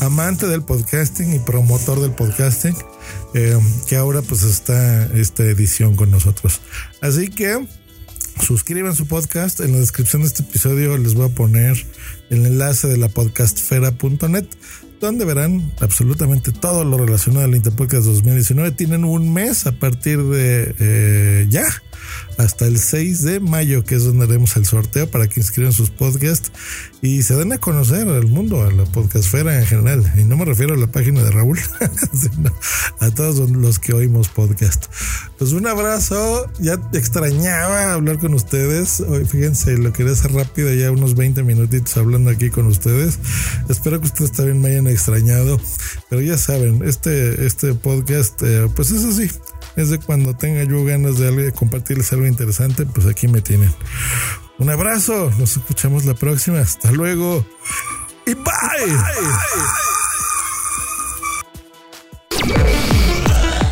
amante 0.00 0.46
del 0.46 0.62
podcasting 0.62 1.34
y 1.34 1.38
promotor 1.40 2.00
del 2.00 2.12
podcasting, 2.12 2.74
eh, 3.34 3.58
que 3.86 3.96
ahora 3.96 4.22
pues 4.22 4.42
está 4.42 5.04
esta 5.14 5.44
edición 5.44 5.94
con 5.94 6.10
nosotros. 6.10 6.62
Así 7.02 7.28
que 7.28 7.66
suscriban 8.40 8.94
su 8.94 9.06
podcast. 9.06 9.60
En 9.60 9.72
la 9.72 9.78
descripción 9.78 10.22
de 10.22 10.28
este 10.28 10.42
episodio 10.42 10.96
les 10.96 11.12
voy 11.12 11.26
a 11.26 11.34
poner 11.34 11.86
el 12.30 12.46
enlace 12.46 12.88
de 12.88 12.96
la 12.96 13.10
podcastfera.net 13.10 14.46
donde 15.06 15.24
verán 15.24 15.72
absolutamente 15.80 16.52
todo 16.52 16.84
lo 16.84 16.96
relacionado 16.98 17.44
al 17.44 17.54
Interpodcast 17.54 18.04
2019. 18.04 18.72
Tienen 18.72 19.04
un 19.04 19.32
mes 19.32 19.66
a 19.66 19.72
partir 19.72 20.22
de 20.22 20.74
eh, 20.78 21.46
ya 21.48 21.64
hasta 22.38 22.66
el 22.66 22.78
6 22.78 23.22
de 23.22 23.40
mayo, 23.40 23.84
que 23.84 23.94
es 23.94 24.04
donde 24.04 24.24
haremos 24.24 24.56
el 24.56 24.66
sorteo 24.66 25.10
para 25.10 25.28
que 25.28 25.40
inscriban 25.40 25.72
sus 25.72 25.90
podcasts 25.90 26.52
y 27.00 27.22
se 27.22 27.34
den 27.34 27.52
a 27.52 27.58
conocer 27.58 28.08
al 28.08 28.26
mundo, 28.26 28.62
a 28.62 28.70
la 28.70 28.84
podcastfera 28.84 29.58
en 29.58 29.66
general. 29.66 30.12
Y 30.16 30.24
no 30.24 30.36
me 30.36 30.44
refiero 30.44 30.74
a 30.74 30.76
la 30.76 30.86
página 30.86 31.22
de 31.22 31.30
Raúl, 31.30 31.58
sino 32.12 32.54
a 33.00 33.10
todos 33.10 33.50
los 33.50 33.78
que 33.78 33.92
oímos 33.92 34.28
podcast. 34.28 34.86
Pues 35.38 35.52
un 35.52 35.66
abrazo, 35.66 36.50
ya 36.60 36.74
extrañaba 36.92 37.92
hablar 37.92 38.18
con 38.18 38.34
ustedes. 38.34 39.00
Hoy, 39.00 39.24
fíjense, 39.24 39.76
lo 39.78 39.92
quería 39.92 40.12
hacer 40.12 40.32
rápido, 40.32 40.72
ya 40.72 40.90
unos 40.90 41.14
20 41.14 41.42
minutitos 41.42 41.96
hablando 41.96 42.30
aquí 42.30 42.50
con 42.50 42.66
ustedes. 42.66 43.18
Espero 43.68 44.00
que 44.00 44.06
ustedes 44.06 44.32
también 44.32 44.60
me 44.60 44.68
hayan 44.68 44.86
extrañado, 44.86 45.60
pero 46.08 46.22
ya 46.22 46.38
saben, 46.38 46.82
este, 46.84 47.46
este 47.46 47.74
podcast, 47.74 48.40
eh, 48.42 48.68
pues 48.74 48.90
es 48.90 49.04
así 49.04 49.30
es 49.76 49.90
de 49.90 49.98
cuando 49.98 50.34
tenga 50.34 50.64
yo 50.64 50.84
ganas 50.84 51.18
de 51.18 51.52
compartirles 51.52 52.12
algo 52.12 52.26
interesante, 52.26 52.86
pues 52.86 53.06
aquí 53.06 53.28
me 53.28 53.40
tienen. 53.40 53.72
Un 54.58 54.70
abrazo, 54.70 55.30
nos 55.38 55.56
escuchamos 55.56 56.04
la 56.04 56.14
próxima. 56.14 56.60
Hasta 56.60 56.92
luego 56.92 57.44
y 58.26 58.34
bye. 58.34 58.52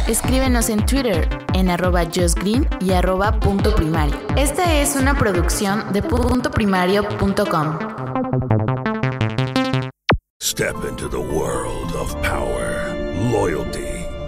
Escríbenos 0.08 0.68
en 0.70 0.84
Twitter 0.86 1.28
en 1.54 1.70
arroba 1.70 2.04
justgreen 2.04 2.68
y 2.80 2.92
arroba 2.92 3.38
punto 3.38 3.74
primario. 3.74 4.16
Esta 4.36 4.80
es 4.80 4.96
una 4.96 5.16
producción 5.16 5.92
de 5.92 6.02
puntoprimario.com. 6.02 7.78
Step 10.42 10.74
into 10.88 11.08
the 11.08 11.16
world 11.16 11.94
of 11.94 12.14
power, 12.22 12.92
loyalty. 13.30 13.99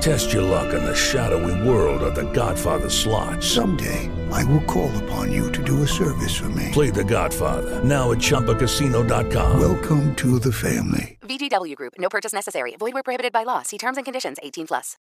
Test 0.00 0.32
your 0.32 0.42
luck 0.42 0.72
in 0.72 0.82
the 0.82 0.94
shadowy 0.94 1.52
world 1.68 2.02
of 2.02 2.14
The 2.14 2.24
Godfather 2.32 2.88
slot. 2.88 3.42
Someday, 3.42 4.08
I 4.32 4.42
will 4.44 4.62
call 4.62 4.90
upon 5.04 5.30
you 5.30 5.52
to 5.52 5.62
do 5.62 5.82
a 5.82 5.86
service 5.86 6.34
for 6.34 6.48
me. 6.48 6.70
Play 6.72 6.88
The 6.88 7.04
Godfather, 7.04 7.84
now 7.84 8.10
at 8.12 8.16
Choppacasino.com. 8.16 9.60
Welcome 9.60 10.14
to 10.16 10.38
the 10.38 10.52
family. 10.52 11.18
VGW 11.20 11.76
Group, 11.76 11.92
no 11.98 12.08
purchase 12.08 12.32
necessary. 12.32 12.76
Void 12.78 12.94
where 12.94 13.02
prohibited 13.02 13.30
by 13.30 13.42
law. 13.42 13.60
See 13.62 13.76
terms 13.76 13.98
and 13.98 14.06
conditions 14.06 14.38
18 14.42 14.68
plus. 14.68 14.96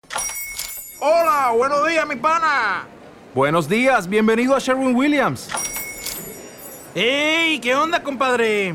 Hola, 1.01 1.55
buenos 1.57 1.87
días, 1.87 2.09
mi 2.09 2.17
pana. 2.17 2.85
Buenos 3.37 3.69
días, 3.69 4.09
bienvenido 4.09 4.57
a 4.57 4.59
Sherwin 4.59 4.97
Williams. 4.97 5.49
¡Ey! 6.97 7.61
¿Qué 7.61 7.73
onda, 7.77 8.03
compadre? 8.03 8.75